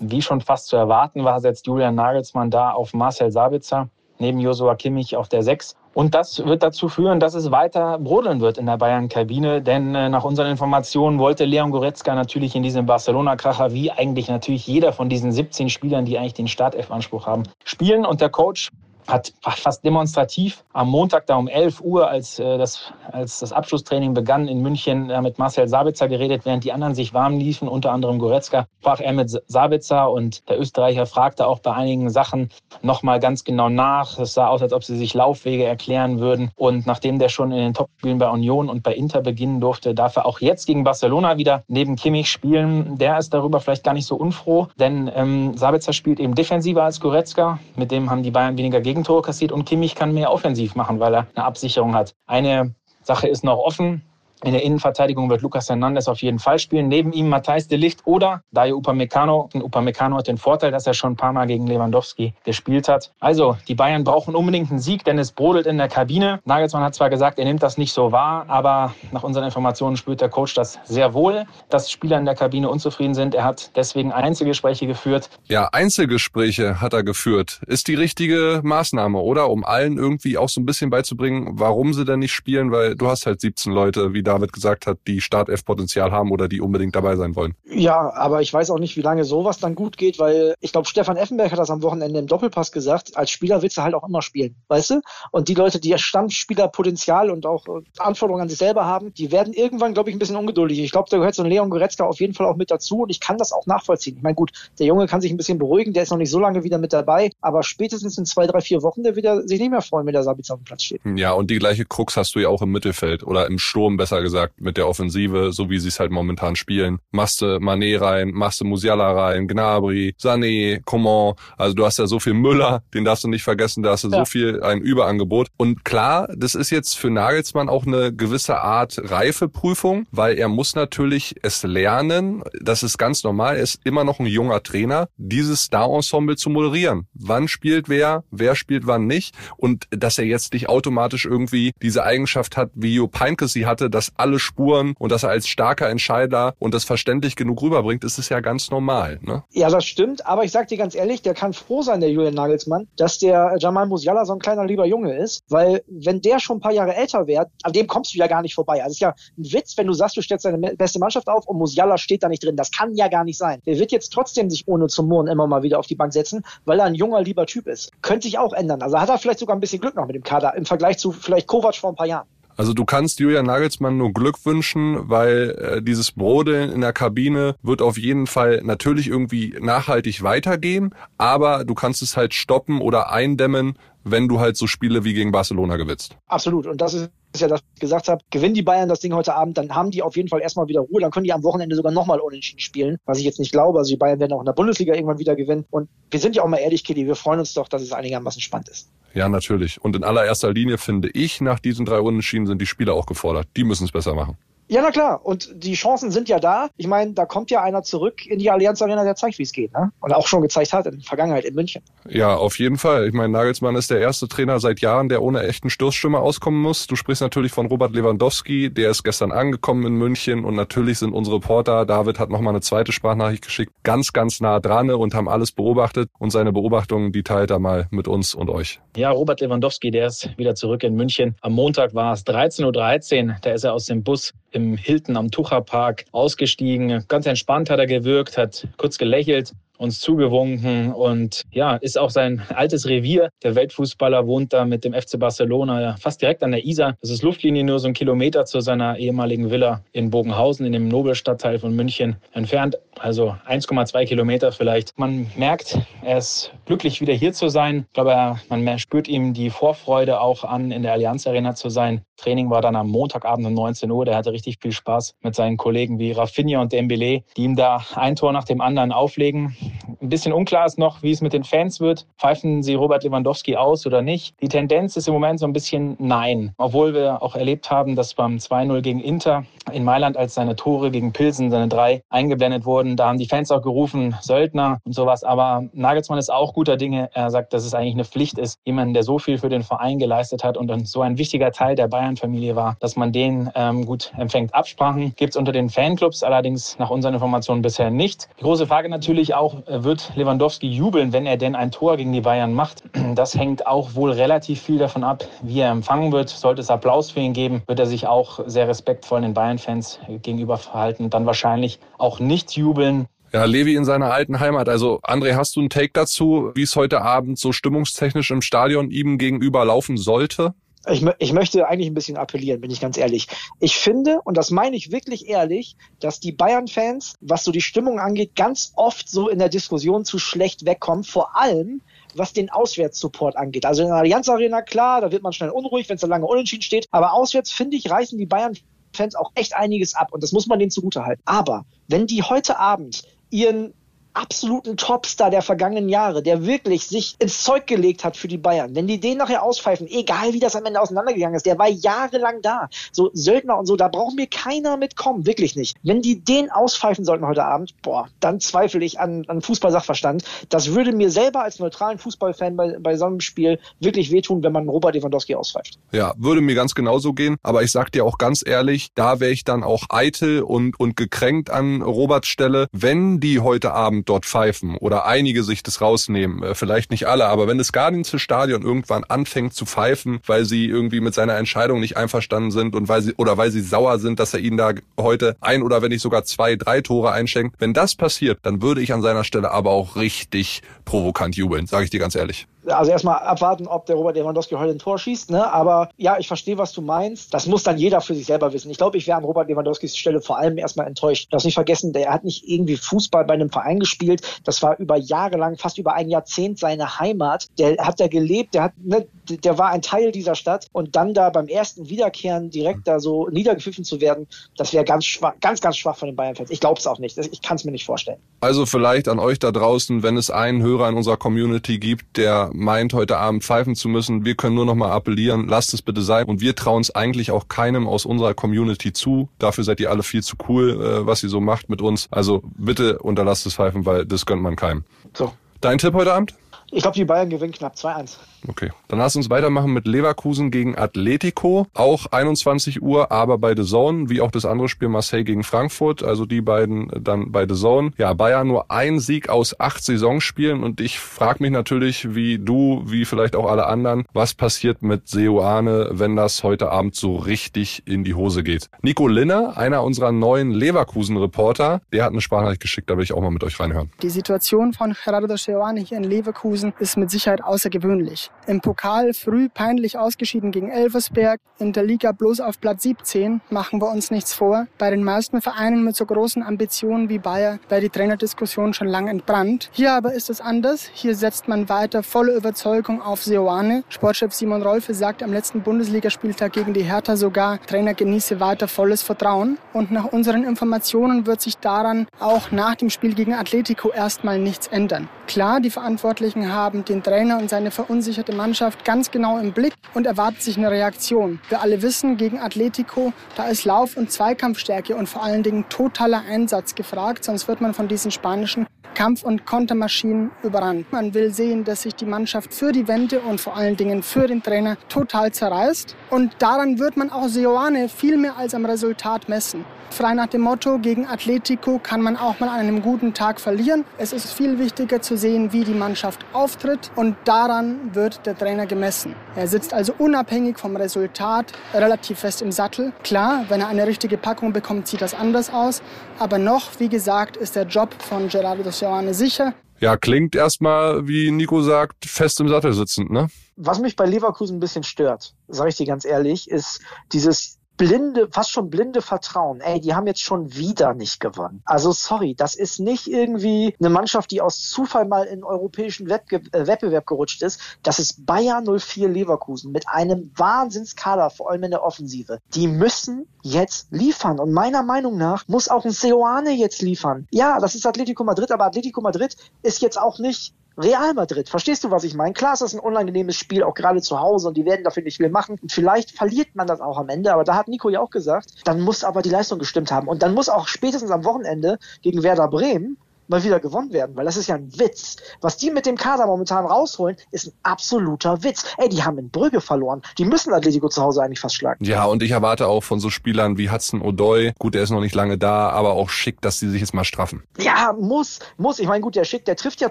Wie 0.00 0.22
schon 0.22 0.40
fast 0.40 0.68
zu 0.68 0.76
erwarten 0.76 1.24
war, 1.24 1.40
setzt 1.40 1.66
Julian 1.66 1.94
Nagelsmann 1.94 2.50
da 2.50 2.70
auf 2.70 2.94
Marcel 2.94 3.32
Sabitzer, 3.32 3.88
neben 4.18 4.38
Josua 4.38 4.74
Kimmich 4.76 5.16
auf 5.16 5.28
der 5.28 5.42
6. 5.42 5.74
Und 5.94 6.14
das 6.14 6.44
wird 6.44 6.62
dazu 6.62 6.88
führen, 6.88 7.18
dass 7.18 7.34
es 7.34 7.50
weiter 7.50 7.98
brodeln 7.98 8.40
wird 8.40 8.56
in 8.58 8.66
der 8.66 8.76
Bayern-Kabine. 8.76 9.60
Denn 9.62 9.96
äh, 9.96 10.08
nach 10.08 10.22
unseren 10.22 10.48
Informationen 10.48 11.18
wollte 11.18 11.44
Leon 11.44 11.72
Goretzka 11.72 12.14
natürlich 12.14 12.54
in 12.54 12.62
diesem 12.62 12.86
Barcelona-Kracher, 12.86 13.72
wie 13.72 13.90
eigentlich 13.90 14.28
natürlich 14.28 14.64
jeder 14.66 14.92
von 14.92 15.08
diesen 15.08 15.32
17 15.32 15.70
Spielern, 15.70 16.04
die 16.04 16.16
eigentlich 16.16 16.34
den 16.34 16.46
Startelf-Anspruch 16.46 17.26
haben, 17.26 17.42
spielen. 17.64 18.06
Und 18.06 18.20
der 18.20 18.28
Coach 18.28 18.68
hat 19.08 19.32
fast 19.40 19.84
demonstrativ 19.84 20.64
am 20.74 20.90
Montag 20.90 21.26
da 21.26 21.36
um 21.36 21.48
11 21.48 21.80
Uhr, 21.80 22.08
als, 22.08 22.38
äh, 22.38 22.58
das, 22.58 22.92
als 23.10 23.40
das 23.40 23.52
Abschlusstraining 23.52 24.12
begann 24.14 24.46
in 24.48 24.60
München, 24.60 25.10
äh, 25.10 25.20
mit 25.22 25.38
Marcel 25.38 25.66
Sabitzer 25.66 26.08
geredet, 26.08 26.44
während 26.44 26.62
die 26.62 26.72
anderen 26.72 26.94
sich 26.94 27.14
warm 27.14 27.38
liefen, 27.38 27.68
unter 27.68 27.92
anderem 27.92 28.18
Goretzka, 28.18 28.66
sprach 28.80 29.00
er 29.00 29.12
mit 29.12 29.30
Sabitzer 29.46 30.10
und 30.10 30.48
der 30.48 30.60
Österreicher 30.60 31.06
fragte 31.06 31.46
auch 31.46 31.60
bei 31.60 31.72
einigen 31.72 32.10
Sachen 32.10 32.50
nochmal 32.82 33.18
ganz 33.18 33.44
genau 33.44 33.68
nach. 33.68 34.18
Es 34.18 34.34
sah 34.34 34.48
aus, 34.48 34.62
als 34.62 34.72
ob 34.72 34.84
sie 34.84 34.96
sich 34.96 35.14
Laufwege 35.14 35.64
erklären 35.64 36.20
würden. 36.20 36.50
Und 36.56 36.86
nachdem 36.86 37.18
der 37.18 37.30
schon 37.30 37.50
in 37.50 37.58
den 37.58 37.74
Topspielen 37.74 38.18
bei 38.18 38.28
Union 38.28 38.68
und 38.68 38.82
bei 38.82 38.94
Inter 38.94 39.22
beginnen 39.22 39.60
durfte, 39.60 39.94
darf 39.94 40.16
er 40.16 40.26
auch 40.26 40.40
jetzt 40.40 40.66
gegen 40.66 40.84
Barcelona 40.84 41.38
wieder 41.38 41.64
neben 41.66 41.96
Kimmich 41.96 42.30
spielen. 42.30 42.98
Der 42.98 43.18
ist 43.18 43.32
darüber 43.32 43.60
vielleicht 43.60 43.84
gar 43.84 43.94
nicht 43.94 44.06
so 44.06 44.16
unfroh, 44.16 44.68
denn 44.78 45.10
ähm, 45.14 45.56
Sabitzer 45.56 45.94
spielt 45.94 46.20
eben 46.20 46.34
defensiver 46.34 46.84
als 46.84 47.00
Goretzka. 47.00 47.58
Mit 47.76 47.90
dem 47.90 48.10
haben 48.10 48.22
die 48.22 48.30
Bayern 48.30 48.58
weniger 48.58 48.80
gegen 48.80 48.97
Gegentore 48.98 49.22
kassiert 49.22 49.52
und 49.52 49.64
Kimmich 49.64 49.94
kann 49.94 50.12
mehr 50.12 50.32
offensiv 50.32 50.74
machen, 50.74 50.98
weil 50.98 51.14
er 51.14 51.26
eine 51.34 51.44
Absicherung 51.44 51.94
hat. 51.94 52.16
Eine 52.26 52.74
Sache 53.02 53.28
ist 53.28 53.44
noch 53.44 53.58
offen. 53.58 54.02
In 54.44 54.52
der 54.52 54.62
Innenverteidigung 54.62 55.28
wird 55.30 55.42
Lucas 55.42 55.68
Hernandez 55.68 56.08
auf 56.08 56.22
jeden 56.22 56.38
Fall 56.38 56.58
spielen. 56.58 56.88
Neben 56.88 57.12
ihm 57.12 57.28
Matthijs 57.28 57.66
de 57.66 57.76
Licht 57.76 58.02
oder 58.04 58.42
Dario 58.52 58.76
Upamecano. 58.76 59.48
Und 59.52 59.62
Upamecano 59.62 60.16
hat 60.16 60.28
den 60.28 60.38
Vorteil, 60.38 60.70
dass 60.70 60.86
er 60.86 60.94
schon 60.94 61.12
ein 61.12 61.16
paar 61.16 61.32
Mal 61.32 61.46
gegen 61.46 61.66
Lewandowski 61.66 62.34
gespielt 62.44 62.88
hat. 62.88 63.12
Also, 63.18 63.56
die 63.66 63.74
Bayern 63.74 64.04
brauchen 64.04 64.36
unbedingt 64.36 64.70
einen 64.70 64.78
Sieg, 64.80 65.04
denn 65.04 65.18
es 65.18 65.32
brodelt 65.32 65.66
in 65.66 65.76
der 65.76 65.88
Kabine. 65.88 66.40
Nagelsmann 66.44 66.82
hat 66.82 66.94
zwar 66.94 67.10
gesagt, 67.10 67.38
er 67.38 67.44
nimmt 67.44 67.62
das 67.62 67.78
nicht 67.78 67.92
so 67.92 68.12
wahr, 68.12 68.44
aber 68.48 68.94
nach 69.12 69.24
unseren 69.24 69.44
Informationen 69.44 69.96
spürt 69.96 70.20
der 70.20 70.28
Coach 70.28 70.54
das 70.54 70.78
sehr 70.84 71.14
wohl, 71.14 71.44
dass 71.68 71.90
Spieler 71.90 72.18
in 72.18 72.24
der 72.24 72.34
Kabine 72.34 72.68
unzufrieden 72.68 73.14
sind. 73.14 73.34
Er 73.34 73.44
hat 73.44 73.76
deswegen 73.76 74.12
Einzelgespräche 74.12 74.86
geführt. 74.86 75.30
Ja, 75.46 75.68
Einzelgespräche 75.72 76.80
hat 76.80 76.92
er 76.92 77.02
geführt. 77.02 77.60
Ist 77.66 77.88
die 77.88 77.94
richtige 77.94 78.60
Maßnahme, 78.62 79.18
oder? 79.18 79.50
Um 79.50 79.64
allen 79.64 79.98
irgendwie 79.98 80.38
auch 80.38 80.48
so 80.48 80.60
ein 80.60 80.66
bisschen 80.66 80.90
beizubringen, 80.90 81.52
warum 81.54 81.92
sie 81.92 82.04
denn 82.04 82.20
nicht 82.20 82.32
spielen, 82.32 82.70
weil 82.70 82.94
du 82.94 83.08
hast 83.08 83.26
halt 83.26 83.40
17 83.40 83.72
Leute, 83.72 84.12
wie 84.12 84.22
David 84.28 84.52
gesagt 84.52 84.86
hat, 84.86 84.98
die 85.06 85.20
Startelf-Potenzial 85.20 86.12
haben 86.12 86.30
oder 86.30 86.48
die 86.48 86.60
unbedingt 86.60 86.94
dabei 86.94 87.16
sein 87.16 87.34
wollen. 87.34 87.54
Ja, 87.64 88.12
aber 88.14 88.42
ich 88.42 88.52
weiß 88.52 88.70
auch 88.70 88.78
nicht, 88.78 88.96
wie 88.96 89.02
lange 89.02 89.24
sowas 89.24 89.58
dann 89.58 89.74
gut 89.74 89.96
geht, 89.96 90.18
weil 90.18 90.54
ich 90.60 90.72
glaube, 90.72 90.86
Stefan 90.86 91.16
Effenberg 91.16 91.50
hat 91.50 91.58
das 91.58 91.70
am 91.70 91.82
Wochenende 91.82 92.18
im 92.18 92.26
Doppelpass 92.26 92.70
gesagt, 92.72 93.16
als 93.16 93.30
Spieler 93.30 93.62
willst 93.62 93.78
du 93.78 93.82
halt 93.82 93.94
auch 93.94 94.06
immer 94.06 94.20
spielen, 94.20 94.56
weißt 94.68 94.90
du? 94.90 95.00
Und 95.32 95.48
die 95.48 95.54
Leute, 95.54 95.80
die 95.80 95.88
ja 95.88 95.98
Stammspielerpotenzial 95.98 97.30
und 97.30 97.46
auch 97.46 97.66
äh, 97.66 97.82
Anforderungen 97.98 98.42
an 98.42 98.48
sich 98.48 98.58
selber 98.58 98.84
haben, 98.84 99.14
die 99.14 99.32
werden 99.32 99.52
irgendwann, 99.52 99.94
glaube 99.94 100.10
ich, 100.10 100.16
ein 100.16 100.18
bisschen 100.18 100.36
ungeduldig. 100.36 100.78
Ich 100.78 100.92
glaube, 100.92 101.08
da 101.10 101.16
gehört 101.16 101.34
so 101.34 101.42
ein 101.42 101.48
Leon 101.48 101.70
Goretzka 101.70 102.04
auf 102.04 102.20
jeden 102.20 102.34
Fall 102.34 102.46
auch 102.46 102.56
mit 102.56 102.70
dazu 102.70 103.02
und 103.02 103.10
ich 103.10 103.20
kann 103.20 103.38
das 103.38 103.52
auch 103.52 103.66
nachvollziehen. 103.66 104.16
Ich 104.16 104.22
meine, 104.22 104.34
gut, 104.34 104.52
der 104.78 104.86
Junge 104.86 105.06
kann 105.06 105.20
sich 105.20 105.30
ein 105.30 105.36
bisschen 105.36 105.58
beruhigen, 105.58 105.92
der 105.94 106.02
ist 106.02 106.10
noch 106.10 106.18
nicht 106.18 106.30
so 106.30 106.38
lange 106.38 106.64
wieder 106.64 106.78
mit 106.78 106.92
dabei, 106.92 107.30
aber 107.40 107.62
spätestens 107.62 108.18
in 108.18 108.26
zwei, 108.26 108.46
drei, 108.46 108.60
vier 108.60 108.82
Wochen, 108.82 109.02
der 109.02 109.16
wird 109.16 109.48
sich 109.48 109.60
nicht 109.60 109.70
mehr 109.70 109.82
freuen, 109.82 110.06
wenn 110.06 110.12
der 110.12 110.22
Sabitzer 110.22 110.54
auf 110.54 110.60
dem 110.60 110.64
Platz 110.64 110.82
steht. 110.84 111.00
Ja, 111.16 111.32
und 111.32 111.50
die 111.50 111.58
gleiche 111.58 111.84
Krux 111.84 112.16
hast 112.16 112.34
du 112.34 112.40
ja 112.40 112.48
auch 112.48 112.62
im 112.62 112.72
Mittelfeld 112.72 113.24
oder 113.24 113.46
im 113.46 113.58
Sturm 113.58 113.96
besser 113.96 114.17
besser 114.18 114.22
gesagt, 114.22 114.60
mit 114.60 114.76
der 114.76 114.88
Offensive, 114.88 115.52
so 115.52 115.70
wie 115.70 115.78
sie 115.78 115.88
es 115.88 116.00
halt 116.00 116.10
momentan 116.10 116.56
spielen. 116.56 116.98
Machst 117.10 117.40
du 117.40 117.46
Mané 117.56 118.00
rein, 118.00 118.30
machst 118.32 118.60
du 118.60 118.64
Musiala 118.64 119.12
rein, 119.12 119.46
Gnabry, 119.46 120.14
Sané, 120.20 120.82
Coman. 120.84 121.34
Also 121.56 121.74
du 121.74 121.84
hast 121.84 121.98
ja 121.98 122.06
so 122.06 122.18
viel 122.18 122.34
Müller, 122.34 122.82
den 122.94 123.04
darfst 123.04 123.24
du 123.24 123.28
nicht 123.28 123.42
vergessen, 123.42 123.82
da 123.82 123.90
hast 123.90 124.04
du 124.04 124.08
ja. 124.08 124.18
so 124.18 124.24
viel 124.24 124.62
ein 124.62 124.80
Überangebot. 124.80 125.48
Und 125.56 125.84
klar, 125.84 126.28
das 126.36 126.54
ist 126.54 126.70
jetzt 126.70 126.96
für 126.96 127.10
Nagelsmann 127.10 127.68
auch 127.68 127.86
eine 127.86 128.12
gewisse 128.12 128.60
Art 128.60 128.98
Reifeprüfung, 128.98 130.06
weil 130.10 130.38
er 130.38 130.48
muss 130.48 130.74
natürlich 130.74 131.36
es 131.42 131.62
lernen, 131.62 132.42
das 132.60 132.82
ist 132.82 132.98
ganz 132.98 133.22
normal, 133.22 133.56
er 133.56 133.62
ist 133.62 133.80
immer 133.84 134.04
noch 134.04 134.18
ein 134.18 134.26
junger 134.26 134.62
Trainer, 134.62 135.08
dieses 135.16 135.62
Star-Ensemble 135.62 136.36
zu 136.36 136.50
moderieren. 136.50 137.06
Wann 137.14 137.48
spielt 137.48 137.88
wer, 137.88 138.24
wer 138.30 138.54
spielt 138.54 138.86
wann 138.86 139.06
nicht 139.06 139.34
und 139.56 139.86
dass 139.90 140.18
er 140.18 140.24
jetzt 140.24 140.52
nicht 140.52 140.68
automatisch 140.68 141.24
irgendwie 141.24 141.72
diese 141.82 142.04
Eigenschaft 142.04 142.56
hat, 142.56 142.70
wie 142.74 142.94
Jo 142.94 143.06
Peinkes 143.06 143.52
sie 143.52 143.66
hatte, 143.66 143.90
dass 143.90 144.07
alle 144.16 144.38
Spuren 144.38 144.94
und 144.98 145.12
dass 145.12 145.22
er 145.22 145.30
als 145.30 145.48
starker 145.48 145.88
Entscheider 145.88 146.54
und 146.58 146.74
das 146.74 146.84
verständlich 146.84 147.36
genug 147.36 147.62
rüberbringt, 147.62 148.04
ist 148.04 148.18
es 148.18 148.28
ja 148.28 148.40
ganz 148.40 148.70
normal. 148.70 149.18
Ne? 149.22 149.44
Ja, 149.52 149.70
das 149.70 149.84
stimmt, 149.84 150.26
aber 150.26 150.44
ich 150.44 150.52
sag 150.52 150.68
dir 150.68 150.78
ganz 150.78 150.94
ehrlich, 150.94 151.22
der 151.22 151.34
kann 151.34 151.52
froh 151.52 151.82
sein, 151.82 152.00
der 152.00 152.10
Julian 152.10 152.34
Nagelsmann, 152.34 152.88
dass 152.96 153.18
der 153.18 153.56
Jamal 153.58 153.86
Musiala 153.86 154.24
so 154.24 154.32
ein 154.32 154.38
kleiner 154.38 154.64
lieber 154.64 154.86
Junge 154.86 155.16
ist, 155.16 155.42
weil 155.48 155.82
wenn 155.86 156.20
der 156.20 156.40
schon 156.40 156.58
ein 156.58 156.60
paar 156.60 156.72
Jahre 156.72 156.94
älter 156.94 157.26
wäre, 157.26 157.46
an 157.62 157.72
dem 157.72 157.86
kommst 157.86 158.14
du 158.14 158.18
ja 158.18 158.26
gar 158.26 158.42
nicht 158.42 158.54
vorbei. 158.54 158.82
Also 158.82 158.88
es 158.88 158.92
ist 158.94 159.00
ja 159.00 159.14
ein 159.36 159.52
Witz, 159.52 159.76
wenn 159.76 159.86
du 159.86 159.92
sagst, 159.92 160.16
du 160.16 160.22
stellst 160.22 160.44
deine 160.44 160.58
beste 160.76 160.98
Mannschaft 160.98 161.28
auf 161.28 161.46
und 161.46 161.58
Musiala 161.58 161.98
steht 161.98 162.22
da 162.22 162.28
nicht 162.28 162.44
drin. 162.44 162.56
Das 162.56 162.70
kann 162.70 162.94
ja 162.94 163.08
gar 163.08 163.24
nicht 163.24 163.38
sein. 163.38 163.60
Der 163.66 163.78
wird 163.78 163.92
jetzt 163.92 164.12
trotzdem 164.12 164.50
sich 164.50 164.66
ohne 164.66 164.86
zu 164.86 165.02
murren 165.02 165.26
immer 165.26 165.46
mal 165.46 165.62
wieder 165.62 165.78
auf 165.78 165.86
die 165.86 165.94
Bank 165.94 166.12
setzen, 166.12 166.44
weil 166.64 166.78
er 166.80 166.86
ein 166.86 166.94
junger, 166.94 167.22
lieber 167.22 167.46
Typ 167.46 167.66
ist. 167.66 167.90
Könnte 168.02 168.26
sich 168.26 168.38
auch 168.38 168.52
ändern. 168.52 168.82
Also 168.82 168.98
hat 169.00 169.08
er 169.08 169.18
vielleicht 169.18 169.38
sogar 169.38 169.56
ein 169.56 169.60
bisschen 169.60 169.80
Glück 169.80 169.94
noch 169.94 170.06
mit 170.06 170.16
dem 170.16 170.22
Kader 170.22 170.54
im 170.54 170.64
Vergleich 170.64 170.98
zu 170.98 171.12
vielleicht 171.12 171.46
Kovac 171.46 171.76
vor 171.76 171.90
ein 171.90 171.96
paar 171.96 172.06
Jahren. 172.06 172.26
Also 172.58 172.74
du 172.74 172.84
kannst 172.84 173.20
Julian 173.20 173.46
Nagelsmann 173.46 173.96
nur 173.96 174.12
Glück 174.12 174.44
wünschen, 174.44 175.08
weil 175.08 175.50
äh, 175.50 175.80
dieses 175.80 176.10
Brodeln 176.10 176.72
in 176.72 176.80
der 176.80 176.92
Kabine 176.92 177.54
wird 177.62 177.80
auf 177.80 177.96
jeden 177.96 178.26
Fall 178.26 178.62
natürlich 178.64 179.06
irgendwie 179.06 179.54
nachhaltig 179.60 180.24
weitergehen, 180.24 180.92
aber 181.18 181.64
du 181.64 181.74
kannst 181.74 182.02
es 182.02 182.16
halt 182.16 182.34
stoppen 182.34 182.80
oder 182.80 183.12
eindämmen, 183.12 183.78
wenn 184.02 184.26
du 184.26 184.40
halt 184.40 184.56
so 184.56 184.66
Spiele 184.66 185.04
wie 185.04 185.14
gegen 185.14 185.30
Barcelona 185.30 185.76
gewinnst. 185.76 186.16
Absolut. 186.26 186.66
Und 186.66 186.80
das 186.80 186.94
ist 186.94 187.10
ja 187.34 187.48
das, 187.48 187.60
was 187.60 187.68
ich 187.74 187.80
gesagt 187.80 188.08
habe. 188.08 188.22
Gewinnen 188.30 188.54
die 188.54 188.62
Bayern 188.62 188.88
das 188.88 189.00
Ding 189.00 189.14
heute 189.14 189.34
Abend, 189.34 189.58
dann 189.58 189.74
haben 189.74 189.90
die 189.90 190.02
auf 190.02 190.16
jeden 190.16 190.28
Fall 190.28 190.40
erstmal 190.40 190.68
wieder 190.68 190.80
Ruhe. 190.80 191.00
Dann 191.00 191.10
können 191.10 191.24
die 191.24 191.32
am 191.32 191.42
Wochenende 191.42 191.76
sogar 191.76 191.92
nochmal 191.92 192.20
unentschieden 192.20 192.60
spielen, 192.60 192.98
was 193.04 193.18
ich 193.18 193.24
jetzt 193.24 193.38
nicht 193.38 193.52
glaube. 193.52 193.78
Also 193.78 193.90
die 193.90 193.96
Bayern 193.96 194.20
werden 194.20 194.32
auch 194.32 194.40
in 194.40 194.46
der 194.46 194.52
Bundesliga 194.52 194.94
irgendwann 194.94 195.18
wieder 195.18 195.36
gewinnen. 195.36 195.64
Und 195.70 195.88
wir 196.10 196.20
sind 196.20 196.36
ja 196.36 196.42
auch 196.42 196.48
mal 196.48 196.58
ehrlich, 196.58 196.84
Kitty, 196.84 197.06
wir 197.06 197.16
freuen 197.16 197.40
uns 197.40 197.54
doch, 197.54 197.68
dass 197.68 197.82
es 197.82 197.92
einigermaßen 197.92 198.40
spannend 198.40 198.68
ist. 198.68 198.90
Ja, 199.14 199.28
natürlich. 199.28 199.80
Und 199.82 199.96
in 199.96 200.04
allererster 200.04 200.52
Linie 200.52 200.78
finde 200.78 201.10
ich, 201.12 201.40
nach 201.40 201.58
diesen 201.58 201.86
drei 201.86 202.00
Unentschieden 202.00 202.46
sind 202.46 202.60
die 202.60 202.66
Spieler 202.66 202.94
auch 202.94 203.06
gefordert. 203.06 203.48
Die 203.56 203.64
müssen 203.64 203.84
es 203.84 203.92
besser 203.92 204.14
machen. 204.14 204.36
Ja, 204.68 204.82
na 204.82 204.90
klar. 204.90 205.24
Und 205.24 205.50
die 205.54 205.72
Chancen 205.72 206.10
sind 206.10 206.28
ja 206.28 206.38
da. 206.38 206.68
Ich 206.76 206.86
meine, 206.86 207.12
da 207.12 207.24
kommt 207.24 207.50
ja 207.50 207.62
einer 207.62 207.82
zurück 207.82 208.26
in 208.26 208.38
die 208.38 208.50
Allianz 208.50 208.82
Arena, 208.82 209.02
der 209.02 209.14
zeigt, 209.14 209.38
wie 209.38 209.42
es 209.42 209.52
geht. 209.52 209.72
Ne? 209.72 209.90
Und 210.00 210.12
auch 210.12 210.26
schon 210.26 210.42
gezeigt 210.42 210.74
hat 210.74 210.86
in 210.86 210.98
der 210.98 211.00
Vergangenheit 211.00 211.46
in 211.46 211.54
München. 211.54 211.82
Ja, 212.08 212.36
auf 212.36 212.58
jeden 212.58 212.76
Fall. 212.76 213.08
Ich 213.08 213.14
meine, 213.14 213.30
Nagelsmann 213.30 213.76
ist 213.76 213.90
der 213.90 214.00
erste 214.00 214.28
Trainer 214.28 214.60
seit 214.60 214.80
Jahren, 214.80 215.08
der 215.08 215.22
ohne 215.22 215.42
echten 215.42 215.70
Stoßstürmer 215.70 216.20
auskommen 216.20 216.60
muss. 216.60 216.86
Du 216.86 216.96
sprichst 216.96 217.22
natürlich 217.22 217.52
von 217.52 217.66
Robert 217.66 217.94
Lewandowski. 217.94 218.70
Der 218.70 218.90
ist 218.90 219.04
gestern 219.04 219.32
angekommen 219.32 219.86
in 219.86 219.94
München. 219.94 220.44
Und 220.44 220.54
natürlich 220.54 220.98
sind 220.98 221.14
unsere 221.14 221.36
Reporter, 221.36 221.86
David 221.86 222.18
hat 222.18 222.28
nochmal 222.28 222.52
eine 222.52 222.60
zweite 222.60 222.92
Sprachnachricht 222.92 223.44
geschickt, 223.44 223.72
ganz, 223.84 224.12
ganz 224.12 224.40
nah 224.40 224.60
dran 224.60 224.90
und 224.90 225.14
haben 225.14 225.28
alles 225.28 225.50
beobachtet. 225.50 226.10
Und 226.18 226.30
seine 226.30 226.52
Beobachtungen, 226.52 227.10
die 227.12 227.22
teilt 227.22 227.50
er 227.50 227.58
mal 227.58 227.86
mit 227.90 228.06
uns 228.06 228.34
und 228.34 228.50
euch. 228.50 228.80
Ja, 228.96 229.10
Robert 229.10 229.40
Lewandowski, 229.40 229.90
der 229.90 230.08
ist 230.08 230.28
wieder 230.36 230.54
zurück 230.54 230.82
in 230.82 230.94
München. 230.94 231.36
Am 231.40 231.54
Montag 231.54 231.94
war 231.94 232.12
es 232.12 232.26
13.13 232.26 233.28
Uhr. 233.28 233.36
Da 233.40 233.52
ist 233.52 233.64
er 233.64 233.72
aus 233.72 233.86
dem 233.86 234.02
Bus 234.02 234.34
im 234.50 234.76
Hilton 234.76 235.16
am 235.16 235.30
Tucherpark 235.30 236.04
ausgestiegen. 236.12 237.04
Ganz 237.08 237.26
entspannt 237.26 237.70
hat 237.70 237.78
er 237.78 237.86
gewirkt, 237.86 238.36
hat 238.36 238.66
kurz 238.76 238.98
gelächelt 238.98 239.52
uns 239.78 240.00
zugewunken 240.00 240.92
und 240.92 241.44
ja, 241.50 241.76
ist 241.76 241.98
auch 241.98 242.10
sein 242.10 242.42
altes 242.54 242.86
Revier. 242.86 243.30
Der 243.42 243.54
Weltfußballer 243.54 244.26
wohnt 244.26 244.52
da 244.52 244.64
mit 244.64 244.84
dem 244.84 244.92
FC 244.92 245.18
Barcelona 245.18 245.96
fast 245.98 246.20
direkt 246.20 246.42
an 246.42 246.50
der 246.50 246.64
Isar. 246.66 246.96
Das 247.00 247.10
ist 247.10 247.22
Luftlinie 247.22 247.64
nur 247.64 247.78
so 247.78 247.88
ein 247.88 247.94
Kilometer 247.94 248.44
zu 248.44 248.60
seiner 248.60 248.98
ehemaligen 248.98 249.50
Villa 249.50 249.82
in 249.92 250.10
Bogenhausen, 250.10 250.66
in 250.66 250.72
dem 250.72 250.88
Nobelstadtteil 250.88 251.58
von 251.58 251.74
München 251.74 252.16
entfernt. 252.32 252.76
Also 252.98 253.36
1,2 253.48 254.06
Kilometer 254.06 254.52
vielleicht. 254.52 254.98
Man 254.98 255.30
merkt, 255.36 255.78
er 256.04 256.18
ist 256.18 256.52
glücklich, 256.66 257.00
wieder 257.00 257.14
hier 257.14 257.32
zu 257.32 257.48
sein. 257.48 257.86
Ich 257.86 257.92
glaube, 257.92 258.40
man 258.48 258.78
spürt 258.78 259.06
ihm 259.06 259.32
die 259.32 259.50
Vorfreude 259.50 260.20
auch 260.20 260.44
an, 260.44 260.72
in 260.72 260.82
der 260.82 260.92
Allianz 260.92 261.26
Arena 261.26 261.54
zu 261.54 261.68
sein. 261.68 262.02
Training 262.18 262.50
war 262.50 262.60
dann 262.60 262.76
am 262.76 262.88
Montagabend 262.88 263.46
um 263.46 263.54
19 263.54 263.90
Uhr. 263.90 264.04
Der 264.04 264.16
hatte 264.16 264.32
richtig 264.32 264.58
viel 264.60 264.72
Spaß 264.72 265.14
mit 265.22 265.34
seinen 265.34 265.56
Kollegen 265.56 265.98
wie 265.98 266.12
Rafinha 266.12 266.60
und 266.60 266.72
Dembele, 266.72 267.22
die 267.36 267.44
ihm 267.44 267.56
da 267.56 267.80
ein 267.94 268.16
Tor 268.16 268.32
nach 268.32 268.44
dem 268.44 268.60
anderen 268.60 268.92
auflegen. 268.92 269.56
Ein 270.02 270.08
bisschen 270.08 270.32
unklar 270.32 270.66
ist 270.66 270.78
noch, 270.78 271.02
wie 271.02 271.12
es 271.12 271.20
mit 271.20 271.32
den 271.32 271.44
Fans 271.44 271.80
wird. 271.80 272.06
Pfeifen 272.18 272.62
sie 272.62 272.74
Robert 272.74 273.04
Lewandowski 273.04 273.56
aus 273.56 273.86
oder 273.86 274.02
nicht? 274.02 274.34
Die 274.40 274.48
Tendenz 274.48 274.96
ist 274.96 275.08
im 275.08 275.14
Moment 275.14 275.40
so 275.40 275.46
ein 275.46 275.52
bisschen 275.52 275.96
nein. 275.98 276.52
Obwohl 276.58 276.94
wir 276.94 277.22
auch 277.22 277.34
erlebt 277.34 277.70
haben, 277.70 277.96
dass 277.96 278.14
beim 278.14 278.36
2-0 278.36 278.80
gegen 278.82 279.00
Inter 279.00 279.44
in 279.72 279.84
Mailand, 279.84 280.16
als 280.16 280.34
seine 280.34 280.56
Tore 280.56 280.90
gegen 280.90 281.12
Pilsen, 281.12 281.50
seine 281.50 281.68
drei, 281.68 282.02
eingeblendet 282.08 282.64
wurden, 282.64 282.96
da 282.96 283.08
haben 283.08 283.18
die 283.18 283.26
Fans 283.26 283.50
auch 283.50 283.62
gerufen, 283.62 284.16
Söldner 284.20 284.80
und 284.84 284.94
sowas. 284.94 285.24
Aber 285.24 285.64
Nagelsmann 285.72 286.18
ist 286.18 286.32
auch 286.32 286.54
guter 286.54 286.76
Dinge. 286.76 287.10
Er 287.12 287.30
sagt, 287.30 287.52
dass 287.52 287.64
es 287.64 287.74
eigentlich 287.74 287.94
eine 287.94 288.04
Pflicht 288.04 288.38
ist, 288.38 288.58
jemanden, 288.64 288.94
der 288.94 289.02
so 289.02 289.18
viel 289.18 289.38
für 289.38 289.48
den 289.48 289.62
Verein 289.62 289.98
geleistet 289.98 290.44
hat 290.44 290.56
und 290.56 290.88
so 290.88 291.02
ein 291.02 291.18
wichtiger 291.18 291.52
Teil 291.52 291.74
der 291.74 291.88
Bayern-Familie 292.08 292.56
war, 292.56 292.76
dass 292.80 292.96
man 292.96 293.12
den 293.12 293.50
ähm, 293.54 293.84
gut 293.84 294.12
empfängt. 294.16 294.54
Absprachen 294.54 295.14
gibt 295.16 295.30
es 295.30 295.36
unter 295.36 295.52
den 295.52 295.68
Fanclubs 295.68 296.22
allerdings 296.22 296.78
nach 296.78 296.90
unseren 296.90 297.14
Informationen 297.14 297.62
bisher 297.62 297.90
nicht. 297.90 298.28
Die 298.38 298.44
große 298.44 298.66
Frage 298.66 298.88
natürlich 298.88 299.34
auch, 299.34 299.66
äh, 299.66 299.84
wird 299.84 300.12
Lewandowski 300.16 300.68
jubeln, 300.68 301.12
wenn 301.12 301.26
er 301.26 301.36
denn 301.36 301.54
ein 301.54 301.70
Tor 301.70 301.96
gegen 301.96 302.12
die 302.12 302.20
Bayern 302.22 302.54
macht? 302.54 302.82
Das 303.18 303.34
hängt 303.34 303.66
auch 303.66 303.94
wohl 303.94 304.12
relativ 304.12 304.60
viel 304.62 304.78
davon 304.78 305.02
ab, 305.02 305.24
wie 305.42 305.60
er 305.60 305.70
empfangen 305.70 306.12
wird. 306.12 306.28
Sollte 306.28 306.60
es 306.60 306.70
Applaus 306.70 307.10
für 307.10 307.20
ihn 307.20 307.32
geben, 307.32 307.62
wird 307.66 307.80
er 307.80 307.86
sich 307.86 308.06
auch 308.06 308.40
sehr 308.46 308.68
respektvoll 308.68 309.22
den 309.22 309.34
Bayern-Fans 309.34 309.98
gegenüber 310.22 310.56
verhalten 310.56 311.10
dann 311.10 311.26
wahrscheinlich 311.26 311.80
auch 311.96 312.20
nicht 312.20 312.56
jubeln. 312.56 313.06
Ja, 313.32 313.44
Levi 313.44 313.74
in 313.74 313.84
seiner 313.84 314.12
alten 314.12 314.40
Heimat. 314.40 314.68
Also, 314.68 315.00
André, 315.02 315.34
hast 315.34 315.56
du 315.56 315.60
einen 315.60 315.68
Take 315.68 315.90
dazu, 315.92 316.50
wie 316.54 316.62
es 316.62 316.76
heute 316.76 317.02
Abend 317.02 317.38
so 317.38 317.52
stimmungstechnisch 317.52 318.30
im 318.30 318.40
Stadion 318.40 318.90
ihm 318.90 319.18
gegenüber 319.18 319.64
laufen 319.64 319.98
sollte? 319.98 320.54
Ich, 320.90 321.04
ich, 321.18 321.32
möchte 321.32 321.66
eigentlich 321.68 321.90
ein 321.90 321.94
bisschen 321.94 322.16
appellieren, 322.16 322.60
bin 322.60 322.70
ich 322.70 322.80
ganz 322.80 322.96
ehrlich. 322.96 323.26
Ich 323.60 323.76
finde, 323.76 324.20
und 324.24 324.36
das 324.36 324.50
meine 324.50 324.76
ich 324.76 324.90
wirklich 324.90 325.28
ehrlich, 325.28 325.76
dass 326.00 326.20
die 326.20 326.32
Bayern-Fans, 326.32 327.14
was 327.20 327.44
so 327.44 327.52
die 327.52 327.60
Stimmung 327.60 327.98
angeht, 327.98 328.34
ganz 328.34 328.72
oft 328.74 329.08
so 329.08 329.28
in 329.28 329.38
der 329.38 329.48
Diskussion 329.48 330.04
zu 330.04 330.18
schlecht 330.18 330.64
wegkommen. 330.64 331.04
Vor 331.04 331.36
allem, 331.36 331.82
was 332.14 332.32
den 332.32 332.50
Auswärtssupport 332.50 333.36
angeht. 333.36 333.66
Also 333.66 333.82
in 333.82 333.88
der 333.88 333.96
Allianz 333.96 334.28
Arena, 334.28 334.62
klar, 334.62 335.00
da 335.00 335.12
wird 335.12 335.22
man 335.22 335.32
schnell 335.32 335.50
unruhig, 335.50 335.88
wenn 335.88 335.96
es 335.96 336.00
da 336.00 336.06
lange 336.06 336.26
unentschieden 336.26 336.62
steht. 336.62 336.86
Aber 336.90 337.12
auswärts, 337.12 337.50
finde 337.50 337.76
ich, 337.76 337.90
reißen 337.90 338.18
die 338.18 338.26
Bayern-Fans 338.26 339.14
auch 339.14 339.32
echt 339.34 339.54
einiges 339.54 339.94
ab. 339.94 340.08
Und 340.12 340.22
das 340.22 340.32
muss 340.32 340.46
man 340.46 340.58
denen 340.58 340.70
zugutehalten. 340.70 341.22
Aber 341.26 341.64
wenn 341.86 342.06
die 342.06 342.22
heute 342.22 342.58
Abend 342.58 343.02
ihren 343.30 343.74
absoluten 344.14 344.76
Topstar 344.76 345.30
der 345.30 345.42
vergangenen 345.42 345.88
Jahre, 345.88 346.22
der 346.22 346.46
wirklich 346.46 346.86
sich 346.86 347.16
ins 347.18 347.42
Zeug 347.42 347.66
gelegt 347.66 348.04
hat 348.04 348.16
für 348.16 348.28
die 348.28 348.38
Bayern, 348.38 348.74
wenn 348.74 348.86
die 348.86 349.00
den 349.00 349.18
nachher 349.18 349.42
auspfeifen, 349.42 349.86
egal 349.86 350.32
wie 350.32 350.40
das 350.40 350.56
am 350.56 350.64
Ende 350.64 350.80
auseinandergegangen 350.80 351.36
ist, 351.36 351.46
der 351.46 351.58
war 351.58 351.68
jahrelang 351.68 352.42
da. 352.42 352.68
So 352.92 353.10
Söldner 353.12 353.58
und 353.58 353.66
so, 353.66 353.76
da 353.76 353.88
braucht 353.88 354.16
mir 354.16 354.26
keiner 354.26 354.76
mitkommen, 354.76 355.26
wirklich 355.26 355.56
nicht. 355.56 355.76
Wenn 355.82 356.02
die 356.02 356.20
den 356.20 356.50
auspfeifen 356.50 357.04
sollten 357.04 357.26
heute 357.26 357.44
Abend, 357.44 357.74
boah, 357.82 358.08
dann 358.20 358.40
zweifle 358.40 358.84
ich 358.84 359.00
an, 359.00 359.24
an 359.28 359.42
Fußballsachverstand. 359.42 360.24
Das 360.48 360.74
würde 360.74 360.92
mir 360.92 361.10
selber 361.10 361.42
als 361.42 361.58
neutralen 361.58 361.98
Fußballfan 361.98 362.56
bei, 362.56 362.76
bei 362.78 362.96
so 362.96 363.06
einem 363.06 363.20
Spiel 363.20 363.58
wirklich 363.80 364.10
wehtun, 364.10 364.42
wenn 364.42 364.52
man 364.52 364.68
Robert 364.68 364.94
Lewandowski 364.94 365.34
auspfeift. 365.34 365.78
Ja, 365.92 366.14
würde 366.16 366.40
mir 366.40 366.54
ganz 366.54 366.74
genauso 366.74 367.12
gehen, 367.12 367.36
aber 367.42 367.62
ich 367.62 367.72
sag 367.72 367.92
dir 367.92 368.04
auch 368.04 368.18
ganz 368.18 368.44
ehrlich, 368.46 368.88
da 368.94 369.20
wäre 369.20 369.30
ich 369.30 369.44
dann 369.44 369.62
auch 369.62 369.84
eitel 369.88 370.42
und, 370.42 370.78
und 370.78 370.96
gekränkt 370.96 371.50
an 371.50 371.82
Roberts 371.82 372.28
Stelle, 372.28 372.66
wenn 372.72 373.20
die 373.20 373.40
heute 373.40 373.72
Abend 373.72 373.97
dort 374.04 374.26
pfeifen 374.26 374.76
oder 374.76 375.06
einige 375.06 375.42
sich 375.42 375.62
das 375.62 375.80
rausnehmen, 375.80 376.42
äh, 376.42 376.54
vielleicht 376.54 376.90
nicht 376.90 377.06
alle, 377.06 377.26
aber 377.26 377.46
wenn 377.46 377.58
das 377.58 377.72
Guardians 377.72 378.12
Stadion 378.20 378.62
irgendwann 378.62 379.04
anfängt 379.04 379.54
zu 379.54 379.66
pfeifen, 379.66 380.20
weil 380.26 380.44
sie 380.44 380.66
irgendwie 380.66 381.00
mit 381.00 381.14
seiner 381.14 381.36
Entscheidung 381.36 381.80
nicht 381.80 381.96
einverstanden 381.96 382.50
sind 382.50 382.74
und 382.74 382.88
weil 382.88 383.02
sie 383.02 383.14
oder 383.14 383.36
weil 383.36 383.50
sie 383.50 383.60
sauer 383.60 383.98
sind, 383.98 384.18
dass 384.18 384.34
er 384.34 384.40
ihnen 384.40 384.56
da 384.56 384.72
heute 384.98 385.36
ein 385.40 385.62
oder 385.62 385.82
wenn 385.82 385.90
nicht 385.90 386.02
sogar 386.02 386.24
zwei, 386.24 386.56
drei 386.56 386.80
Tore 386.80 387.12
einschenkt, 387.12 387.56
wenn 387.58 387.74
das 387.74 387.94
passiert, 387.94 388.38
dann 388.42 388.62
würde 388.62 388.80
ich 388.80 388.92
an 388.92 389.02
seiner 389.02 389.24
Stelle 389.24 389.50
aber 389.50 389.70
auch 389.70 389.96
richtig 389.96 390.62
provokant 390.84 391.36
jubeln, 391.36 391.66
sage 391.66 391.84
ich 391.84 391.90
dir 391.90 392.00
ganz 392.00 392.14
ehrlich 392.14 392.46
also 392.68 392.90
erstmal 392.90 393.18
abwarten, 393.18 393.66
ob 393.66 393.86
der 393.86 393.96
Robert 393.96 394.16
Lewandowski 394.16 394.54
heute 394.54 394.72
ein 394.72 394.78
Tor 394.78 394.98
schießt. 394.98 395.30
Ne? 395.30 395.52
Aber 395.52 395.90
ja, 395.96 396.18
ich 396.18 396.28
verstehe, 396.28 396.58
was 396.58 396.72
du 396.72 396.82
meinst. 396.82 397.32
Das 397.34 397.46
muss 397.46 397.62
dann 397.62 397.78
jeder 397.78 398.00
für 398.00 398.14
sich 398.14 398.26
selber 398.26 398.52
wissen. 398.52 398.70
Ich 398.70 398.78
glaube, 398.78 398.96
ich 398.96 399.06
wäre 399.06 399.18
an 399.18 399.24
Robert 399.24 399.48
Lewandowskis 399.48 399.96
Stelle 399.96 400.20
vor 400.20 400.38
allem 400.38 400.58
erstmal 400.58 400.86
enttäuscht. 400.86 401.32
Darfst 401.32 401.46
nicht 401.46 401.54
vergessen, 401.54 401.92
der 401.92 402.12
hat 402.12 402.24
nicht 402.24 402.48
irgendwie 402.48 402.76
Fußball 402.76 403.24
bei 403.24 403.34
einem 403.34 403.50
Verein 403.50 403.80
gespielt. 403.80 404.22
Das 404.44 404.62
war 404.62 404.78
über 404.78 404.96
Jahre 404.96 405.36
lang, 405.36 405.56
fast 405.58 405.78
über 405.78 405.94
ein 405.94 406.08
Jahrzehnt 406.08 406.58
seine 406.58 406.98
Heimat. 406.98 407.46
Der 407.58 407.76
hat 407.78 408.00
da 408.00 408.08
gelebt, 408.08 408.54
der 408.54 408.64
hat, 408.64 408.72
ne, 408.78 409.06
der 409.28 409.58
war 409.58 409.70
ein 409.70 409.82
Teil 409.82 410.12
dieser 410.12 410.34
Stadt 410.34 410.66
und 410.72 410.96
dann 410.96 411.14
da 411.14 411.30
beim 411.30 411.48
ersten 411.48 411.88
Wiederkehren 411.88 412.50
direkt 412.50 412.86
da 412.86 413.00
so 413.00 413.28
niedergepfiffen 413.28 413.84
zu 413.84 414.00
werden, 414.00 414.26
das 414.56 414.72
wäre 414.72 414.84
ganz 414.84 415.04
ganz, 415.40 415.60
ganz 415.60 415.76
schwach 415.76 415.96
von 415.96 416.08
den 416.08 416.16
Bayern-Fans. 416.16 416.50
Ich 416.50 416.60
glaube 416.60 416.78
es 416.78 416.86
auch 416.86 416.98
nicht. 416.98 417.18
Ich 417.18 417.42
kann 417.42 417.56
es 417.56 417.64
mir 417.64 417.72
nicht 417.72 417.84
vorstellen. 417.84 418.18
Also 418.40 418.66
vielleicht 418.66 419.08
an 419.08 419.18
euch 419.18 419.38
da 419.38 419.52
draußen, 419.52 420.02
wenn 420.02 420.16
es 420.16 420.30
einen 420.30 420.62
Hörer 420.62 420.88
in 420.88 420.96
unserer 420.96 421.16
Community 421.16 421.78
gibt, 421.78 422.16
der 422.16 422.50
meint, 422.58 422.92
heute 422.92 423.18
Abend 423.18 423.44
pfeifen 423.44 423.74
zu 423.74 423.88
müssen, 423.88 424.24
wir 424.24 424.34
können 424.34 424.54
nur 424.54 424.66
noch 424.66 424.74
mal 424.74 424.90
appellieren, 424.90 425.48
lasst 425.48 425.74
es 425.74 425.82
bitte 425.82 426.02
sein. 426.02 426.26
Und 426.26 426.40
wir 426.40 426.54
trauen 426.54 426.82
es 426.82 426.94
eigentlich 426.94 427.30
auch 427.30 427.48
keinem 427.48 427.86
aus 427.86 428.04
unserer 428.04 428.34
Community 428.34 428.92
zu. 428.92 429.28
Dafür 429.38 429.64
seid 429.64 429.80
ihr 429.80 429.90
alle 429.90 430.02
viel 430.02 430.22
zu 430.22 430.36
cool, 430.48 430.70
äh, 430.70 431.06
was 431.06 431.22
ihr 431.22 431.28
so 431.28 431.40
macht 431.40 431.70
mit 431.70 431.80
uns. 431.82 432.08
Also 432.10 432.42
bitte 432.56 432.98
unterlasst 432.98 433.46
es 433.46 433.54
pfeifen, 433.54 433.86
weil 433.86 434.04
das 434.04 434.26
gönnt 434.26 434.42
man 434.42 434.56
keinem. 434.56 434.84
So. 435.14 435.32
Dein 435.60 435.78
Tipp 435.78 435.94
heute 435.94 436.12
Abend? 436.12 436.34
Ich 436.70 436.82
glaube, 436.82 436.94
die 436.94 437.04
Bayern 437.04 437.30
gewinnen 437.30 437.52
knapp 437.52 437.74
2-1. 437.74 438.16
Okay. 438.46 438.70
Dann 438.88 438.98
lass 438.98 439.16
uns 439.16 439.30
weitermachen 439.30 439.72
mit 439.72 439.86
Leverkusen 439.86 440.50
gegen 440.50 440.76
Atletico. 440.76 441.66
Auch 441.74 442.06
21 442.06 442.82
Uhr, 442.82 443.10
aber 443.10 443.38
bei 443.38 443.56
The 443.56 443.64
Zone, 443.64 444.10
wie 444.10 444.20
auch 444.20 444.30
das 444.30 444.44
andere 444.44 444.68
Spiel 444.68 444.88
Marseille 444.88 445.24
gegen 445.24 445.44
Frankfurt. 445.44 446.02
Also 446.02 446.26
die 446.26 446.40
beiden 446.40 446.90
dann 447.00 447.32
bei 447.32 447.46
The 447.48 447.54
Zone. 447.54 447.90
Ja, 447.96 448.12
Bayern 448.12 448.48
nur 448.48 448.70
ein 448.70 449.00
Sieg 449.00 449.28
aus 449.28 449.58
acht 449.58 449.82
Saisonspielen. 449.82 450.62
Und 450.62 450.80
ich 450.80 450.98
frage 451.00 451.42
mich 451.42 451.50
natürlich, 451.50 452.14
wie 452.14 452.38
du, 452.38 452.82
wie 452.86 453.04
vielleicht 453.04 453.34
auch 453.34 453.50
alle 453.50 453.66
anderen, 453.66 454.04
was 454.12 454.34
passiert 454.34 454.82
mit 454.82 455.08
Seoane, 455.08 455.88
wenn 455.92 456.16
das 456.16 456.44
heute 456.44 456.70
Abend 456.70 456.94
so 456.94 457.16
richtig 457.16 457.82
in 457.86 458.04
die 458.04 458.14
Hose 458.14 458.42
geht. 458.42 458.68
Nico 458.82 459.08
Linner, 459.08 459.56
einer 459.56 459.82
unserer 459.82 460.12
neuen 460.12 460.50
Leverkusen-Reporter, 460.52 461.80
der 461.92 462.04
hat 462.04 462.12
eine 462.12 462.20
Sprachnachricht 462.20 462.60
geschickt, 462.60 462.90
da 462.90 462.96
will 462.96 463.04
ich 463.04 463.12
auch 463.12 463.20
mal 463.20 463.30
mit 463.30 463.42
euch 463.42 463.58
reinhören. 463.58 463.90
Die 464.02 464.10
Situation 464.10 464.72
von 464.74 464.94
Gerardo 465.04 465.36
Seoane 465.36 465.80
hier 465.80 465.98
in 465.98 466.04
Leverkusen 466.04 466.57
ist 466.78 466.96
mit 466.96 467.10
Sicherheit 467.10 467.42
außergewöhnlich. 467.42 468.30
Im 468.46 468.60
Pokal 468.60 469.12
früh 469.14 469.48
peinlich 469.48 469.98
ausgeschieden 469.98 470.50
gegen 470.50 470.70
Elversberg, 470.70 471.40
in 471.58 471.72
der 471.72 471.82
Liga 471.82 472.12
bloß 472.12 472.40
auf 472.40 472.60
Platz 472.60 472.82
17, 472.82 473.40
machen 473.50 473.80
wir 473.80 473.90
uns 473.90 474.10
nichts 474.10 474.32
vor. 474.32 474.66
Bei 474.78 474.90
den 474.90 475.02
meisten 475.02 475.42
Vereinen 475.42 475.84
mit 475.84 475.96
so 475.96 476.06
großen 476.06 476.42
Ambitionen 476.42 477.08
wie 477.08 477.18
Bayer 477.18 477.58
wäre 477.68 477.80
die 477.80 477.88
Trainerdiskussion 477.88 478.74
schon 478.74 478.88
lang 478.88 479.08
entbrannt. 479.08 479.68
Hier 479.72 479.92
aber 479.92 480.14
ist 480.14 480.30
es 480.30 480.40
anders. 480.40 480.88
Hier 480.94 481.14
setzt 481.14 481.48
man 481.48 481.68
weiter 481.68 482.02
volle 482.02 482.34
Überzeugung 482.36 483.02
auf 483.02 483.22
Seoane. 483.22 483.84
Sportchef 483.88 484.32
Simon 484.32 484.62
Rolfe 484.62 484.94
sagt 484.94 485.22
am 485.22 485.32
letzten 485.32 485.62
Bundesligaspieltag 485.62 486.52
gegen 486.52 486.74
die 486.74 486.82
Hertha 486.82 487.16
sogar, 487.16 487.60
Trainer 487.66 487.94
genieße 487.94 488.40
weiter 488.40 488.68
volles 488.68 489.02
Vertrauen. 489.02 489.58
Und 489.72 489.90
nach 489.90 490.06
unseren 490.06 490.44
Informationen 490.44 491.26
wird 491.26 491.40
sich 491.40 491.58
daran 491.58 492.06
auch 492.20 492.50
nach 492.50 492.76
dem 492.76 492.90
Spiel 492.90 493.14
gegen 493.14 493.34
Atletico 493.34 493.90
erstmal 493.90 494.38
nichts 494.38 494.68
ändern. 494.68 495.08
Klar, 495.28 495.60
die 495.60 495.68
Verantwortlichen 495.68 496.50
haben 496.54 496.86
den 496.86 497.02
Trainer 497.02 497.36
und 497.36 497.50
seine 497.50 497.70
verunsicherte 497.70 498.34
Mannschaft 498.34 498.82
ganz 498.86 499.10
genau 499.10 499.36
im 499.38 499.52
Blick 499.52 499.74
und 499.92 500.06
erwartet 500.06 500.40
sich 500.40 500.56
eine 500.56 500.70
Reaktion. 500.70 501.38
Wir 501.50 501.60
alle 501.60 501.82
wissen, 501.82 502.16
gegen 502.16 502.38
Atletico, 502.38 503.12
da 503.36 503.48
ist 503.48 503.66
Lauf- 503.66 503.98
und 503.98 504.10
Zweikampfstärke 504.10 504.96
und 504.96 505.06
vor 505.06 505.22
allen 505.22 505.42
Dingen 505.42 505.66
totaler 505.68 506.22
Einsatz 506.26 506.74
gefragt, 506.74 507.24
sonst 507.24 507.46
wird 507.46 507.60
man 507.60 507.74
von 507.74 507.88
diesen 507.88 508.10
spanischen 508.10 508.66
Kampf- 508.94 509.22
und 509.22 509.44
Kontermaschinen 509.44 510.30
überrannt. 510.42 510.90
Man 510.92 511.12
will 511.12 511.30
sehen, 511.30 511.62
dass 511.62 511.82
sich 511.82 511.94
die 511.94 512.06
Mannschaft 512.06 512.54
für 512.54 512.72
die 512.72 512.88
Wende 512.88 513.20
und 513.20 513.38
vor 513.38 513.54
allen 513.54 513.76
Dingen 513.76 514.02
für 514.02 514.26
den 514.26 514.42
Trainer 514.42 514.78
total 514.88 515.30
zerreißt. 515.30 515.94
Und 516.08 516.36
daran 516.38 516.78
wird 516.78 516.96
man 516.96 517.10
auch 517.10 517.28
Seoane 517.28 517.90
viel 517.90 518.16
mehr 518.16 518.38
als 518.38 518.54
am 518.54 518.64
Resultat 518.64 519.28
messen. 519.28 519.66
Frei 519.90 520.14
nach 520.14 520.28
dem 520.28 520.42
Motto, 520.42 520.78
gegen 520.78 521.06
Atletico 521.06 521.80
kann 521.82 522.02
man 522.02 522.16
auch 522.16 522.38
mal 522.40 522.48
an 522.48 522.60
einem 522.60 522.82
guten 522.82 523.14
Tag 523.14 523.40
verlieren. 523.40 523.84
Es 523.96 524.12
ist 524.12 524.32
viel 524.32 524.58
wichtiger 524.58 525.02
zu 525.02 525.16
sehen, 525.16 525.52
wie 525.52 525.64
die 525.64 525.74
Mannschaft 525.74 526.24
auftritt 526.32 526.90
und 526.94 527.16
daran 527.24 527.94
wird 527.94 528.24
der 528.26 528.36
Trainer 528.36 528.66
gemessen. 528.66 529.14
Er 529.34 529.48
sitzt 529.48 529.74
also 529.74 529.92
unabhängig 529.98 530.58
vom 530.58 530.76
Resultat 530.76 531.52
relativ 531.74 532.20
fest 532.20 532.42
im 532.42 532.52
Sattel. 532.52 532.92
Klar, 533.02 533.44
wenn 533.48 533.60
er 533.60 533.68
eine 533.68 533.86
richtige 533.86 534.18
Packung 534.18 534.52
bekommt, 534.52 534.86
sieht 534.86 535.02
das 535.02 535.14
anders 535.14 535.52
aus. 535.52 535.82
Aber 536.18 536.38
noch, 536.38 536.78
wie 536.78 536.88
gesagt, 536.88 537.36
ist 537.36 537.56
der 537.56 537.64
Job 537.64 537.94
von 538.00 538.28
Gerardo 538.28 538.70
Seoane 538.70 539.14
sicher. 539.14 539.54
Ja, 539.80 539.96
klingt 539.96 540.34
erstmal, 540.34 541.06
wie 541.06 541.30
Nico 541.30 541.62
sagt, 541.62 542.04
fest 542.04 542.40
im 542.40 542.48
Sattel 542.48 542.72
sitzend, 542.72 543.10
ne? 543.10 543.28
Was 543.56 543.78
mich 543.78 543.94
bei 543.94 544.06
Leverkusen 544.06 544.56
ein 544.56 544.60
bisschen 544.60 544.82
stört, 544.82 545.34
sage 545.46 545.70
ich 545.70 545.76
dir 545.76 545.86
ganz 545.86 546.04
ehrlich, 546.04 546.50
ist 546.50 546.80
dieses 547.12 547.57
blinde, 547.78 548.28
fast 548.30 548.50
schon 548.50 548.68
blinde 548.68 549.00
Vertrauen. 549.00 549.62
Ey, 549.62 549.80
die 549.80 549.94
haben 549.94 550.06
jetzt 550.06 550.20
schon 550.20 550.54
wieder 550.54 550.92
nicht 550.92 551.20
gewonnen. 551.20 551.62
Also 551.64 551.92
sorry, 551.92 552.34
das 552.34 552.54
ist 552.54 552.80
nicht 552.80 553.06
irgendwie 553.06 553.74
eine 553.80 553.88
Mannschaft, 553.88 554.30
die 554.30 554.42
aus 554.42 554.68
Zufall 554.68 555.06
mal 555.06 555.24
in 555.24 555.42
europäischen 555.42 556.10
Wettge 556.10 556.42
äh, 556.52 556.66
Wettbewerb 556.66 557.06
gerutscht 557.06 557.42
ist. 557.42 557.60
Das 557.82 557.98
ist 557.98 558.26
Bayern 558.26 558.66
04 558.66 559.08
Leverkusen 559.08 559.72
mit 559.72 559.88
einem 559.88 560.30
Wahnsinnskader, 560.36 561.30
vor 561.30 561.50
allem 561.50 561.62
in 561.62 561.70
der 561.70 561.82
Offensive. 561.82 562.40
Die 562.54 562.66
müssen 562.66 563.26
jetzt 563.42 563.86
liefern. 563.90 564.38
Und 564.40 564.52
meiner 564.52 564.82
Meinung 564.82 565.16
nach 565.16 565.46
muss 565.48 565.68
auch 565.68 565.84
ein 565.84 565.92
Seoane 565.92 566.50
jetzt 566.50 566.82
liefern. 566.82 567.26
Ja, 567.30 567.60
das 567.60 567.74
ist 567.74 567.86
Atletico 567.86 568.24
Madrid, 568.24 568.50
aber 568.50 568.66
Atletico 568.66 569.00
Madrid 569.00 569.36
ist 569.62 569.80
jetzt 569.80 569.98
auch 569.98 570.18
nicht 570.18 570.52
Real 570.78 571.12
Madrid, 571.12 571.48
verstehst 571.48 571.82
du, 571.82 571.90
was 571.90 572.04
ich 572.04 572.14
meine? 572.14 572.34
Klar 572.34 572.52
ist 572.52 572.62
das 572.62 572.72
ein 572.72 572.78
unangenehmes 572.78 573.34
Spiel, 573.34 573.64
auch 573.64 573.74
gerade 573.74 574.00
zu 574.00 574.20
Hause 574.20 574.46
und 574.46 574.56
die 574.56 574.64
werden 574.64 574.84
dafür 574.84 575.02
nicht 575.02 575.16
viel 575.16 575.28
machen. 575.28 575.58
Und 575.60 575.72
vielleicht 575.72 576.12
verliert 576.12 576.54
man 576.54 576.68
das 576.68 576.80
auch 576.80 576.98
am 576.98 577.08
Ende, 577.08 577.32
aber 577.32 577.42
da 577.42 577.56
hat 577.56 577.66
Nico 577.66 577.88
ja 577.88 578.00
auch 578.00 578.10
gesagt, 578.10 578.52
dann 578.64 578.80
muss 578.80 579.02
aber 579.02 579.20
die 579.22 579.28
Leistung 579.28 579.58
gestimmt 579.58 579.90
haben. 579.90 580.06
Und 580.06 580.22
dann 580.22 580.34
muss 580.34 580.48
auch 580.48 580.68
spätestens 580.68 581.10
am 581.10 581.24
Wochenende 581.24 581.78
gegen 582.00 582.22
Werder 582.22 582.46
Bremen 582.46 582.96
mal 583.28 583.44
wieder 583.44 583.60
gewonnen 583.60 583.92
werden, 583.92 584.16
weil 584.16 584.24
das 584.24 584.36
ist 584.36 584.48
ja 584.48 584.56
ein 584.56 584.72
Witz. 584.78 585.16
Was 585.40 585.56
die 585.56 585.70
mit 585.70 585.86
dem 585.86 585.96
Kader 585.96 586.26
momentan 586.26 586.66
rausholen, 586.66 587.16
ist 587.30 587.48
ein 587.48 587.52
absoluter 587.62 588.42
Witz. 588.42 588.64
Ey, 588.78 588.88
die 588.88 589.02
haben 589.02 589.18
in 589.18 589.30
Brügge 589.30 589.60
verloren. 589.60 590.02
Die 590.18 590.24
müssen 590.24 590.52
Atletico 590.52 590.88
zu 590.88 591.02
Hause 591.02 591.22
eigentlich 591.22 591.40
fast 591.40 591.56
schlagen. 591.56 591.84
Ja, 591.84 592.04
und 592.04 592.22
ich 592.22 592.30
erwarte 592.30 592.66
auch 592.66 592.82
von 592.82 593.00
so 593.00 593.10
Spielern 593.10 593.58
wie 593.58 593.70
Hudson 593.70 594.02
O'Doy, 594.02 594.52
gut, 594.58 594.74
der 594.74 594.82
ist 594.82 594.90
noch 594.90 595.00
nicht 595.00 595.14
lange 595.14 595.38
da, 595.38 595.70
aber 595.70 595.92
auch 595.92 596.08
schick, 596.10 596.40
dass 596.40 596.58
die 596.58 596.68
sich 596.68 596.80
jetzt 596.80 596.94
mal 596.94 597.04
straffen. 597.04 597.42
Ja, 597.58 597.94
muss, 597.98 598.38
muss. 598.56 598.78
Ich 598.78 598.86
meine, 598.86 599.00
gut, 599.00 599.16
der 599.16 599.24
Schick, 599.24 599.44
der 599.44 599.56
trifft 599.56 599.80
ja 599.80 599.90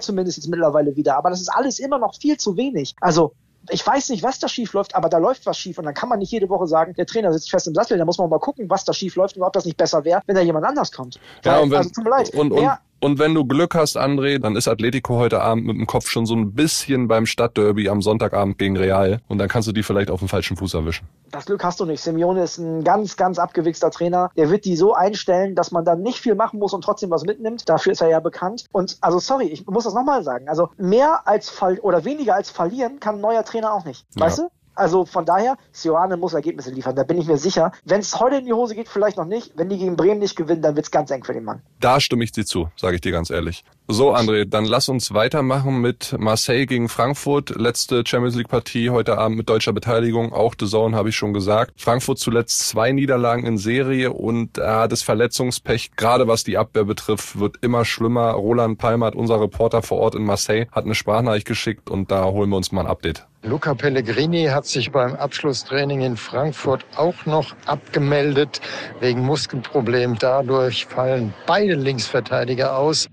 zumindest 0.00 0.38
jetzt 0.38 0.48
mittlerweile 0.48 0.96
wieder, 0.96 1.16
aber 1.16 1.30
das 1.30 1.40
ist 1.40 1.48
alles 1.48 1.78
immer 1.78 1.98
noch 1.98 2.14
viel 2.16 2.36
zu 2.36 2.56
wenig. 2.56 2.94
Also, 3.00 3.32
ich 3.70 3.86
weiß 3.86 4.08
nicht, 4.10 4.22
was 4.22 4.38
da 4.38 4.48
schief 4.48 4.72
läuft, 4.72 4.94
aber 4.94 5.08
da 5.08 5.18
läuft 5.18 5.46
was 5.46 5.58
schief 5.58 5.78
und 5.78 5.84
dann 5.84 5.94
kann 5.94 6.08
man 6.08 6.18
nicht 6.18 6.32
jede 6.32 6.48
Woche 6.48 6.66
sagen, 6.66 6.94
der 6.94 7.06
Trainer 7.06 7.32
sitzt 7.32 7.50
fest 7.50 7.66
im 7.66 7.74
Sattel, 7.74 7.98
da 7.98 8.04
muss 8.04 8.18
man 8.18 8.30
mal 8.30 8.38
gucken, 8.38 8.70
was 8.70 8.84
da 8.84 8.92
schief 8.92 9.16
läuft 9.16 9.36
und 9.36 9.42
ob 9.42 9.52
das 9.52 9.64
nicht 9.64 9.76
besser 9.76 10.04
wäre, 10.04 10.22
wenn 10.26 10.36
da 10.36 10.40
jemand 10.40 10.64
anders 10.64 10.92
kommt. 10.92 11.20
Ja, 11.44 11.56
Weil, 11.56 11.62
und 11.64 11.70
wenn, 11.70 11.78
also 11.78 11.90
tut 11.90 12.04
mir 12.04 12.10
leid. 12.10 12.30
Und, 12.34 12.52
und, 12.52 12.78
und 13.00 13.18
wenn 13.18 13.34
du 13.34 13.44
Glück 13.44 13.74
hast, 13.74 13.96
André, 13.96 14.38
dann 14.38 14.56
ist 14.56 14.66
Atletico 14.66 15.16
heute 15.16 15.40
Abend 15.40 15.66
mit 15.66 15.76
dem 15.76 15.86
Kopf 15.86 16.08
schon 16.08 16.26
so 16.26 16.34
ein 16.34 16.54
bisschen 16.54 17.06
beim 17.06 17.26
Stadtderby 17.26 17.88
am 17.88 18.02
Sonntagabend 18.02 18.58
gegen 18.58 18.76
Real. 18.76 19.20
Und 19.28 19.38
dann 19.38 19.48
kannst 19.48 19.68
du 19.68 19.72
die 19.72 19.82
vielleicht 19.82 20.10
auf 20.10 20.18
dem 20.18 20.28
falschen 20.28 20.56
Fuß 20.56 20.74
erwischen. 20.74 21.06
Das 21.30 21.46
Glück 21.46 21.62
hast 21.62 21.78
du 21.78 21.84
nicht. 21.84 22.02
Simeone 22.02 22.42
ist 22.42 22.58
ein 22.58 22.82
ganz, 22.82 23.16
ganz 23.16 23.38
abgewichster 23.38 23.90
Trainer. 23.90 24.30
Der 24.36 24.50
wird 24.50 24.64
die 24.64 24.76
so 24.76 24.94
einstellen, 24.94 25.54
dass 25.54 25.70
man 25.70 25.84
dann 25.84 26.02
nicht 26.02 26.18
viel 26.18 26.34
machen 26.34 26.58
muss 26.58 26.72
und 26.72 26.82
trotzdem 26.82 27.10
was 27.10 27.24
mitnimmt. 27.24 27.68
Dafür 27.68 27.92
ist 27.92 28.00
er 28.00 28.08
ja 28.08 28.20
bekannt. 28.20 28.64
Und 28.72 28.98
also 29.00 29.18
sorry, 29.18 29.46
ich 29.46 29.66
muss 29.66 29.84
das 29.84 29.94
nochmal 29.94 30.24
sagen. 30.24 30.48
Also 30.48 30.70
mehr 30.76 31.28
als 31.28 31.50
Fall 31.50 31.78
oder 31.78 32.04
weniger 32.04 32.34
als 32.34 32.50
verlieren 32.50 32.98
kann 32.98 33.16
ein 33.16 33.20
neuer 33.20 33.44
Trainer 33.44 33.72
auch 33.72 33.84
nicht. 33.84 34.06
Weißt 34.16 34.38
ja. 34.38 34.44
du? 34.44 34.50
Also 34.78 35.04
von 35.04 35.24
daher, 35.24 35.56
Sioane 35.72 36.16
muss 36.16 36.34
Ergebnisse 36.34 36.70
liefern, 36.70 36.94
da 36.94 37.02
bin 37.02 37.18
ich 37.18 37.26
mir 37.26 37.36
sicher. 37.36 37.72
Wenn 37.84 38.00
es 38.00 38.18
heute 38.20 38.36
in 38.36 38.44
die 38.44 38.52
Hose 38.52 38.74
geht, 38.74 38.88
vielleicht 38.88 39.16
noch 39.16 39.24
nicht. 39.24 39.52
Wenn 39.56 39.68
die 39.68 39.76
gegen 39.76 39.96
Bremen 39.96 40.20
nicht 40.20 40.36
gewinnen, 40.36 40.62
dann 40.62 40.76
wird 40.76 40.86
es 40.86 40.90
ganz 40.90 41.10
eng 41.10 41.24
für 41.24 41.32
den 41.32 41.44
Mann. 41.44 41.62
Da 41.80 42.00
stimme 42.00 42.22
ich 42.22 42.30
dir 42.30 42.46
zu, 42.46 42.68
sage 42.76 42.94
ich 42.94 43.00
dir 43.00 43.12
ganz 43.12 43.30
ehrlich. 43.30 43.64
So, 43.90 44.14
André, 44.14 44.44
dann 44.44 44.66
lass 44.66 44.90
uns 44.90 45.14
weitermachen 45.14 45.80
mit 45.80 46.14
Marseille 46.18 46.66
gegen 46.66 46.90
Frankfurt. 46.90 47.58
Letzte 47.58 48.04
Champions 48.06 48.36
League 48.36 48.48
Partie 48.48 48.90
heute 48.90 49.16
Abend 49.16 49.38
mit 49.38 49.48
deutscher 49.48 49.72
Beteiligung. 49.72 50.34
Auch 50.34 50.54
The 50.60 50.66
Zone 50.66 50.94
habe 50.94 51.08
ich 51.08 51.16
schon 51.16 51.32
gesagt. 51.32 51.72
Frankfurt 51.80 52.18
zuletzt 52.18 52.68
zwei 52.68 52.92
Niederlagen 52.92 53.46
in 53.46 53.56
Serie 53.56 54.12
und 54.12 54.58
äh, 54.58 54.88
das 54.88 55.00
Verletzungspech, 55.00 55.92
gerade 55.96 56.28
was 56.28 56.44
die 56.44 56.58
Abwehr 56.58 56.84
betrifft, 56.84 57.40
wird 57.40 57.56
immer 57.62 57.86
schlimmer. 57.86 58.32
Roland 58.32 58.76
Palmert, 58.76 59.14
unser 59.14 59.40
Reporter 59.40 59.80
vor 59.80 60.00
Ort 60.00 60.14
in 60.14 60.24
Marseille, 60.24 60.66
hat 60.70 60.84
eine 60.84 60.94
Sprachnachricht 60.94 61.46
geschickt 61.46 61.88
und 61.88 62.10
da 62.10 62.26
holen 62.26 62.50
wir 62.50 62.58
uns 62.58 62.70
mal 62.70 62.82
ein 62.82 62.88
Update. 62.88 63.24
Luca 63.42 63.72
Pellegrini 63.72 64.48
hat 64.48 64.66
sich 64.66 64.92
beim 64.92 65.14
Abschlusstraining 65.14 66.02
in 66.02 66.18
Frankfurt 66.18 66.84
auch 66.94 67.24
noch 67.24 67.54
abgemeldet 67.64 68.60
wegen 69.00 69.22
Muskelproblemen. 69.22 70.18
Dadurch 70.20 70.84
fallen 70.84 71.32
beide 71.46 71.74
Linksverteidiger 71.74 72.76
aus. 72.76 73.08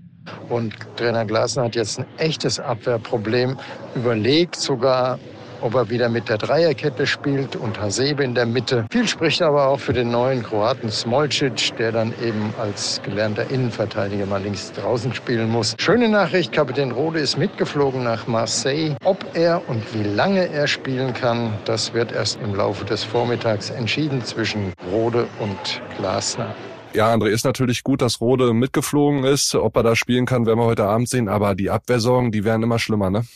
Und 0.48 0.74
Trainer 0.96 1.24
Glasner 1.24 1.64
hat 1.64 1.74
jetzt 1.74 1.98
ein 1.98 2.06
echtes 2.18 2.60
Abwehrproblem 2.60 3.56
überlegt, 3.94 4.56
sogar 4.56 5.18
ob 5.62 5.74
er 5.74 5.88
wieder 5.90 6.08
mit 6.08 6.28
der 6.28 6.38
Dreierkette 6.38 7.06
spielt 7.06 7.56
und 7.56 7.80
Hasebe 7.80 8.24
in 8.24 8.34
der 8.34 8.46
Mitte. 8.46 8.86
Viel 8.90 9.08
spricht 9.08 9.42
aber 9.42 9.68
auch 9.68 9.80
für 9.80 9.92
den 9.92 10.10
neuen 10.10 10.42
Kroaten 10.42 10.90
Smolcic, 10.90 11.76
der 11.78 11.92
dann 11.92 12.12
eben 12.22 12.52
als 12.58 13.00
gelernter 13.02 13.50
Innenverteidiger 13.50 14.26
mal 14.26 14.42
links 14.42 14.72
draußen 14.72 15.14
spielen 15.14 15.50
muss. 15.50 15.74
Schöne 15.78 16.08
Nachricht, 16.08 16.52
Kapitän 16.52 16.92
Rode 16.92 17.20
ist 17.20 17.38
mitgeflogen 17.38 18.04
nach 18.04 18.26
Marseille. 18.26 18.96
Ob 19.04 19.24
er 19.34 19.62
und 19.68 19.82
wie 19.94 20.04
lange 20.04 20.48
er 20.48 20.66
spielen 20.66 21.14
kann, 21.14 21.52
das 21.64 21.92
wird 21.94 22.12
erst 22.12 22.38
im 22.42 22.54
Laufe 22.54 22.84
des 22.84 23.04
Vormittags 23.04 23.70
entschieden 23.70 24.24
zwischen 24.24 24.72
Rode 24.92 25.26
und 25.38 25.80
Glasner. 25.98 26.54
Ja, 26.96 27.12
André, 27.12 27.28
ist 27.28 27.44
natürlich 27.44 27.84
gut, 27.84 28.00
dass 28.00 28.22
Rode 28.22 28.54
mitgeflogen 28.54 29.24
ist. 29.24 29.54
Ob 29.54 29.76
er 29.76 29.82
da 29.82 29.94
spielen 29.94 30.24
kann, 30.24 30.46
werden 30.46 30.58
wir 30.58 30.64
heute 30.64 30.86
Abend 30.86 31.10
sehen. 31.10 31.28
Aber 31.28 31.54
die 31.54 31.68
Abwehrsorgen, 31.68 32.32
die 32.32 32.42
werden 32.42 32.62
immer 32.62 32.78
schlimmer, 32.78 33.10
ne? 33.10 33.26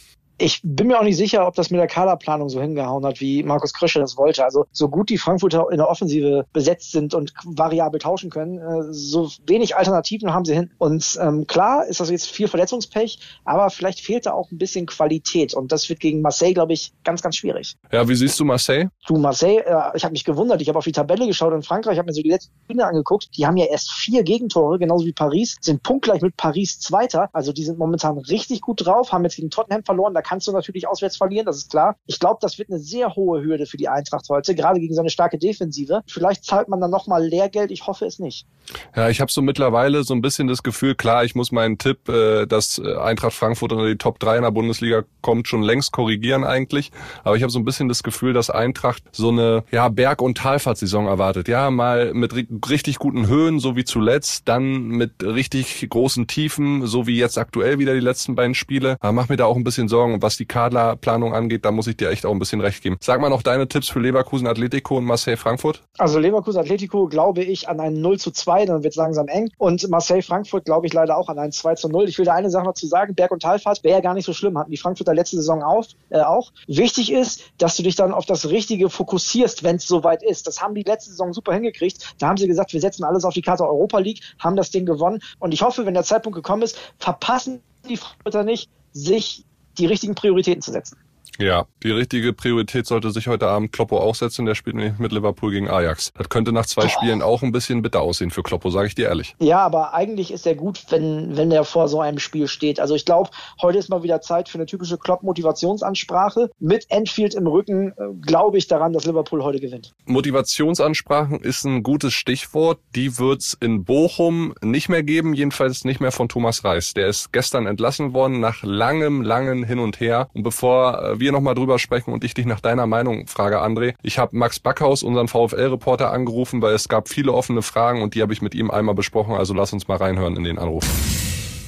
Ich 0.41 0.61
bin 0.65 0.87
mir 0.87 0.99
auch 0.99 1.05
nicht 1.05 1.19
sicher, 1.19 1.47
ob 1.47 1.55
das 1.55 1.71
mit 1.71 1.79
der 1.79 1.87
Kaderplanung 1.87 2.49
so 2.49 2.63
hingehauen 2.63 3.05
hat, 3.05 3.21
wie 3.21 3.43
Markus 3.43 3.75
Krösche 3.75 4.01
das 4.01 4.17
wollte. 4.17 4.43
Also 4.43 4.65
so 4.73 4.89
gut 4.89 5.11
die 5.11 5.19
Frankfurter 5.19 5.67
in 5.71 5.77
der 5.77 5.89
Offensive 5.89 6.47
besetzt 6.55 6.93
sind 6.93 7.15
und 7.15 7.35
variabel 7.45 8.01
tauschen 8.01 8.31
können, 8.31 8.57
äh, 8.59 8.91
so 8.91 9.31
wenig 9.47 9.77
Alternativen 9.77 10.33
haben 10.33 10.47
sie 10.47 10.55
hin. 10.55 10.71
Und 10.79 11.19
ähm, 11.21 11.47
klar 11.47 11.85
ist 11.87 12.01
das 12.01 12.09
jetzt 12.09 12.31
viel 12.31 12.49
Verletzungspech, 12.49 13.19
aber 13.45 13.69
vielleicht 13.69 14.01
fehlt 14.01 14.25
da 14.25 14.33
auch 14.33 14.51
ein 14.51 14.57
bisschen 14.57 14.87
Qualität. 14.87 15.53
Und 15.53 15.73
das 15.73 15.91
wird 15.91 16.01
gegen 16.01 16.23
Marseille, 16.23 16.55
glaube 16.55 16.73
ich, 16.73 16.95
ganz, 17.05 17.21
ganz 17.21 17.37
schwierig. 17.37 17.77
Ja, 17.93 18.09
wie 18.09 18.15
siehst 18.15 18.41
du 18.41 18.47
Marseille? 18.47 18.89
Du, 19.07 19.19
Marseille, 19.19 19.59
äh, 19.59 19.91
ich 19.95 20.05
habe 20.05 20.13
mich 20.13 20.25
gewundert. 20.25 20.63
Ich 20.63 20.69
habe 20.69 20.79
auf 20.79 20.85
die 20.85 20.93
Tabelle 20.93 21.27
geschaut 21.27 21.53
in 21.53 21.63
Frankreich, 21.63 21.99
habe 21.99 22.07
mir 22.07 22.15
so 22.15 22.23
die 22.23 22.31
letzten 22.31 22.55
Spiele 22.65 22.87
angeguckt. 22.87 23.29
Die 23.37 23.47
haben 23.47 23.59
ja 23.59 23.67
erst 23.67 23.91
vier 23.91 24.23
Gegentore, 24.23 24.79
genauso 24.79 25.05
wie 25.05 25.13
Paris, 25.13 25.57
sind 25.61 25.83
punktgleich 25.83 26.23
mit 26.23 26.39
Paris 26.39 26.81
Zweiter. 26.81 27.29
Also 27.35 27.53
die 27.53 27.65
sind 27.65 27.79
momentan 27.79 28.17
richtig 28.17 28.63
gut 28.63 28.87
drauf, 28.87 29.13
haben 29.13 29.25
jetzt 29.25 29.37
gegen 29.37 29.51
Tottenham 29.51 29.85
verloren. 29.85 30.15
Da 30.15 30.23
kannst 30.31 30.47
du 30.47 30.53
natürlich 30.53 30.87
auswärts 30.87 31.17
verlieren, 31.17 31.45
das 31.45 31.57
ist 31.57 31.71
klar. 31.73 31.97
Ich 32.07 32.21
glaube, 32.21 32.39
das 32.41 32.57
wird 32.57 32.71
eine 32.71 32.79
sehr 32.79 33.17
hohe 33.17 33.43
Hürde 33.43 33.67
für 33.67 33.77
die 33.77 33.89
Eintracht 33.89 34.29
heute, 34.29 34.55
gerade 34.55 34.79
gegen 34.79 34.95
so 34.95 35.01
eine 35.01 35.11
starke 35.11 35.39
Defensive. 35.39 36.03
Vielleicht 36.07 36.45
zahlt 36.45 36.69
man 36.69 36.81
dann 36.81 36.93
nochmal 36.93 37.27
Lehrgeld, 37.27 37.73
ich 37.73 37.89
hoffe 37.89 38.05
es 38.05 38.21
nicht. 38.21 38.47
Ja, 38.95 39.09
ich 39.09 39.21
habe 39.21 39.33
so 39.33 39.43
mittlerweile 39.43 40.05
so 40.05 40.15
ein 40.15 40.23
bisschen 40.23 40.47
das 40.47 40.63
Gefühl, 40.63 40.95
klar, 40.95 41.25
ich 41.25 41.35
muss 41.35 41.51
meinen 41.51 41.79
Tipp, 41.79 42.09
äh, 42.09 42.47
dass 42.47 42.79
äh, 42.79 42.95
Eintracht 42.95 43.33
Frankfurt 43.33 43.73
unter 43.73 43.89
die 43.89 43.97
Top 43.97 44.21
3 44.21 44.37
in 44.37 44.43
der 44.45 44.53
Bundesliga 44.53 45.03
kommt, 45.21 45.49
schon 45.49 45.63
längst 45.63 45.91
korrigieren 45.91 46.45
eigentlich. 46.45 46.93
Aber 47.25 47.35
ich 47.35 47.43
habe 47.43 47.51
so 47.51 47.59
ein 47.59 47.65
bisschen 47.65 47.89
das 47.89 48.05
Gefühl, 48.05 48.33
dass 48.33 48.51
Eintracht 48.51 49.03
so 49.11 49.31
eine 49.31 49.65
ja, 49.73 49.89
Berg- 49.89 50.23
und 50.23 50.39
Talfahrtsaison 50.39 51.07
erwartet. 51.07 51.49
Ja, 51.49 51.73
mal 51.73 52.15
mit 52.15 52.35
richtig 52.69 53.01
guten 53.01 53.27
Höhen, 53.27 53.59
so 53.59 53.75
wie 53.75 53.85
zuletzt, 53.85 54.47
dann 54.47 54.87
mit 54.91 55.25
richtig 55.25 55.89
großen 55.91 56.29
Tiefen, 56.29 56.87
so 56.87 57.09
wie 57.09 57.19
jetzt 57.19 57.37
aktuell 57.37 57.81
wieder 57.81 57.95
die 57.95 58.01
letzten 58.01 58.37
beiden 58.37 58.55
Spiele. 58.55 58.97
Aber 59.01 59.13
mach 59.13 59.29
mir 59.29 59.37
da 59.37 59.47
auch 59.47 59.57
ein 59.57 59.65
bisschen 59.65 59.89
Sorgen, 59.89 60.20
was 60.23 60.37
die 60.37 60.47
Kaderplanung 60.47 61.35
angeht, 61.35 61.65
da 61.65 61.71
muss 61.71 61.87
ich 61.87 61.97
dir 61.97 62.11
echt 62.11 62.27
auch 62.27 62.33
ein 62.33 62.39
bisschen 62.39 62.61
recht 62.61 62.83
geben. 62.83 62.97
Sag 63.01 63.21
mal 63.21 63.31
noch 63.31 63.43
deine 63.43 63.69
Tipps 63.69 63.89
für 63.89 64.01
Leverkusen 64.01 64.47
Atletico 64.47 64.99
und 64.99 65.05
Marseille 65.05 65.37
Frankfurt. 65.37 65.83
Also 65.99 66.19
Leverkusen 66.19 66.61
Atletico 66.61 67.07
glaube 67.07 67.43
ich 67.43 67.69
an 67.69 67.81
ein 67.81 68.01
0 68.01 68.19
zu 68.19 68.31
2, 68.31 68.67
dann 68.67 68.83
wird 68.83 68.93
es 68.93 68.97
langsam 68.97 69.29
eng. 69.29 69.51
Und 69.59 69.89
Marseille 69.89 70.23
Frankfurt 70.23 70.65
glaube 70.65 70.87
ich 70.87 70.93
leider 70.93 71.17
auch 71.17 71.29
an 71.29 71.39
ein 71.39 71.53
2 71.53 71.75
zu 71.75 71.89
0. 71.89 72.09
Ich 72.09 72.19
will 72.19 72.25
da 72.25 72.35
eine 72.35 72.51
Sache 72.51 72.65
noch 72.65 72.75
zu 72.75 72.87
sagen, 72.87 73.15
Berg- 73.15 73.31
und 73.31 73.43
Talfahrt 73.43 73.83
wäre 73.85 73.97
ja 73.97 74.01
gar 74.01 74.15
nicht 74.15 74.25
so 74.25 74.33
schlimm, 74.33 74.59
hatten 74.59 74.71
die 74.71 74.77
Frankfurter 74.77 75.15
letzte 75.15 75.37
Saison 75.37 75.63
auf, 75.63 75.87
äh, 76.11 76.21
auch. 76.21 76.53
Wichtig 76.67 77.13
ist, 77.13 77.43
dass 77.59 77.77
du 77.77 77.83
dich 77.83 77.97
dann 77.97 78.13
auf 78.13 78.27
das 78.27 78.49
Richtige 78.49 78.91
fokussierst, 78.91 79.63
wenn 79.63 79.77
es 79.77 79.87
soweit 79.87 80.23
ist. 80.23 80.47
Das 80.47 80.61
haben 80.61 80.75
die 80.75 80.83
letzte 80.83 81.11
Saison 81.11 81.33
super 81.33 81.53
hingekriegt. 81.53 82.15
Da 82.19 82.29
haben 82.29 82.37
sie 82.37 82.47
gesagt, 82.47 82.73
wir 82.73 82.81
setzen 82.81 83.05
alles 83.05 83.25
auf 83.25 83.35
die 83.35 83.43
Karte 83.43 83.65
Europa 83.65 83.99
League, 83.99 84.21
haben 84.39 84.57
das 84.57 84.71
Ding 84.71 84.87
gewonnen. 84.87 85.21
Und 85.39 85.53
ich 85.53 85.63
hoffe, 85.63 85.87
wenn 85.87 85.95
der 85.95 86.05
Zeitpunkt 86.05 86.37
gekommen 86.37 86.63
ist, 86.63 86.79
verpassen 86.99 87.63
die 87.89 87.97
Frankfurter 87.97 88.45
nicht, 88.45 88.69
sich 88.93 89.45
die 89.79 89.87
richtigen 89.87 90.15
Prioritäten 90.15 90.63
zu 90.63 90.73
setzen. 90.73 90.99
Ja, 91.39 91.67
die 91.83 91.91
richtige 91.91 92.33
Priorität 92.33 92.87
sollte 92.87 93.11
sich 93.11 93.27
heute 93.27 93.47
Abend 93.49 93.73
Kloppo 93.73 93.99
auch 93.99 94.15
setzen. 94.15 94.45
Der 94.47 94.55
spielt 94.55 94.77
nämlich 94.77 94.99
mit 94.99 95.13
Liverpool 95.13 95.51
gegen 95.51 95.71
Ajax. 95.71 96.13
Das 96.17 96.29
könnte 96.29 96.53
nach 96.53 96.67
zwei. 96.67 96.89
Spielen 96.89 97.23
auch 97.23 97.43
ein 97.43 97.53
bisschen 97.53 97.83
bitter 97.83 98.01
aussehen 98.01 98.31
für 98.31 98.43
Kloppo, 98.43 98.71
sage 98.71 98.89
ich 98.89 98.95
dir 98.95 99.09
ehrlich. 99.09 99.37
Ja, 99.39 99.61
aber 99.61 99.95
eigentlich 99.95 100.33
ist 100.33 100.47
er 100.47 100.55
gut, 100.55 100.85
wenn, 100.91 101.37
wenn 101.37 101.53
er 101.53 101.65
vor 101.65 101.89
so 101.89 102.01
einem 102.01 102.19
Spiel 102.19 102.49
steht. 102.49 102.81
Also 102.81 102.95
ich 102.95 103.05
glaube, 103.05 103.31
heute 103.63 103.79
ist 103.79 103.89
mal 103.89 104.03
wieder 104.03 104.21
Zeit 104.21 104.49
für 104.49 104.59
eine 104.59 104.67
typische 104.67 104.99
Klopp-Motivationsansprache. 104.99 106.51
Mit 106.59 106.87
Enfield 106.91 107.35
im 107.35 107.47
Rücken 107.47 107.89
äh, 107.89 107.93
glaube 108.21 108.59
ich 108.59 108.67
daran, 108.67 108.93
dass 108.93 109.05
Liverpool 109.05 109.43
heute 109.45 109.61
gewinnt. 109.61 109.95
Motivationsansprachen 110.07 111.41
ist 111.41 111.65
ein 111.65 111.83
gutes 111.83 112.13
Stichwort. 112.13 112.81
Die 112.95 113.19
wird's 113.19 113.57
in 113.61 113.85
Bochum 113.85 114.55
nicht 114.63 114.89
mehr 114.89 115.03
geben, 115.03 115.35
jedenfalls 115.35 115.85
nicht 115.85 116.01
mehr 116.01 116.13
von 116.13 116.29
Thomas 116.29 116.65
Reis. 116.65 116.93
Der 116.95 117.07
ist 117.07 117.33
gestern 117.33 117.67
entlassen 117.67 118.13
worden 118.13 118.41
nach 118.41 118.63
langem, 118.63 119.23
langem 119.23 119.65
Hin 119.65 119.79
und 119.79 120.01
Her. 120.01 120.29
Und 120.35 120.43
bevor 120.43 121.03
äh, 121.03 121.20
wir 121.21 121.33
nochmal 121.33 121.55
drüber 121.55 121.79
sprechen 121.79 122.13
und 122.13 122.25
ich 122.25 122.35
dich 122.35 122.47
nach 122.47 122.61
deiner 122.61 122.87
Meinung 122.87 123.27
frage, 123.27 123.63
André. 123.63 123.95
Ich 124.03 124.19
habe 124.19 124.37
Max 124.37 124.59
Backhaus, 124.59 125.03
unseren 125.03 125.29
VfL-Reporter, 125.29 126.11
angerufen, 126.11 126.63
weil 126.63 126.75
es 126.75 126.89
gab 126.89 127.09
viele 127.09 127.33
offene 127.33 127.63
Fragen 127.63 128.03
und 128.03 128.15
die 128.15 128.23
habe 128.23 128.33
ich 128.33 128.43
mit 128.43 128.55
ihm 128.55 128.71
einmal 128.71 128.95
besprochen. 128.95 129.35
Also 129.35 129.55
lass 129.55 129.73
uns 129.73 129.87
mal 129.87 129.99
reinhören 129.99 130.37
in 130.37 130.45
den 130.45 130.59
Anruf. 130.59 130.85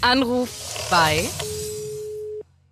Anruf 0.00 0.88
bei 0.90 1.24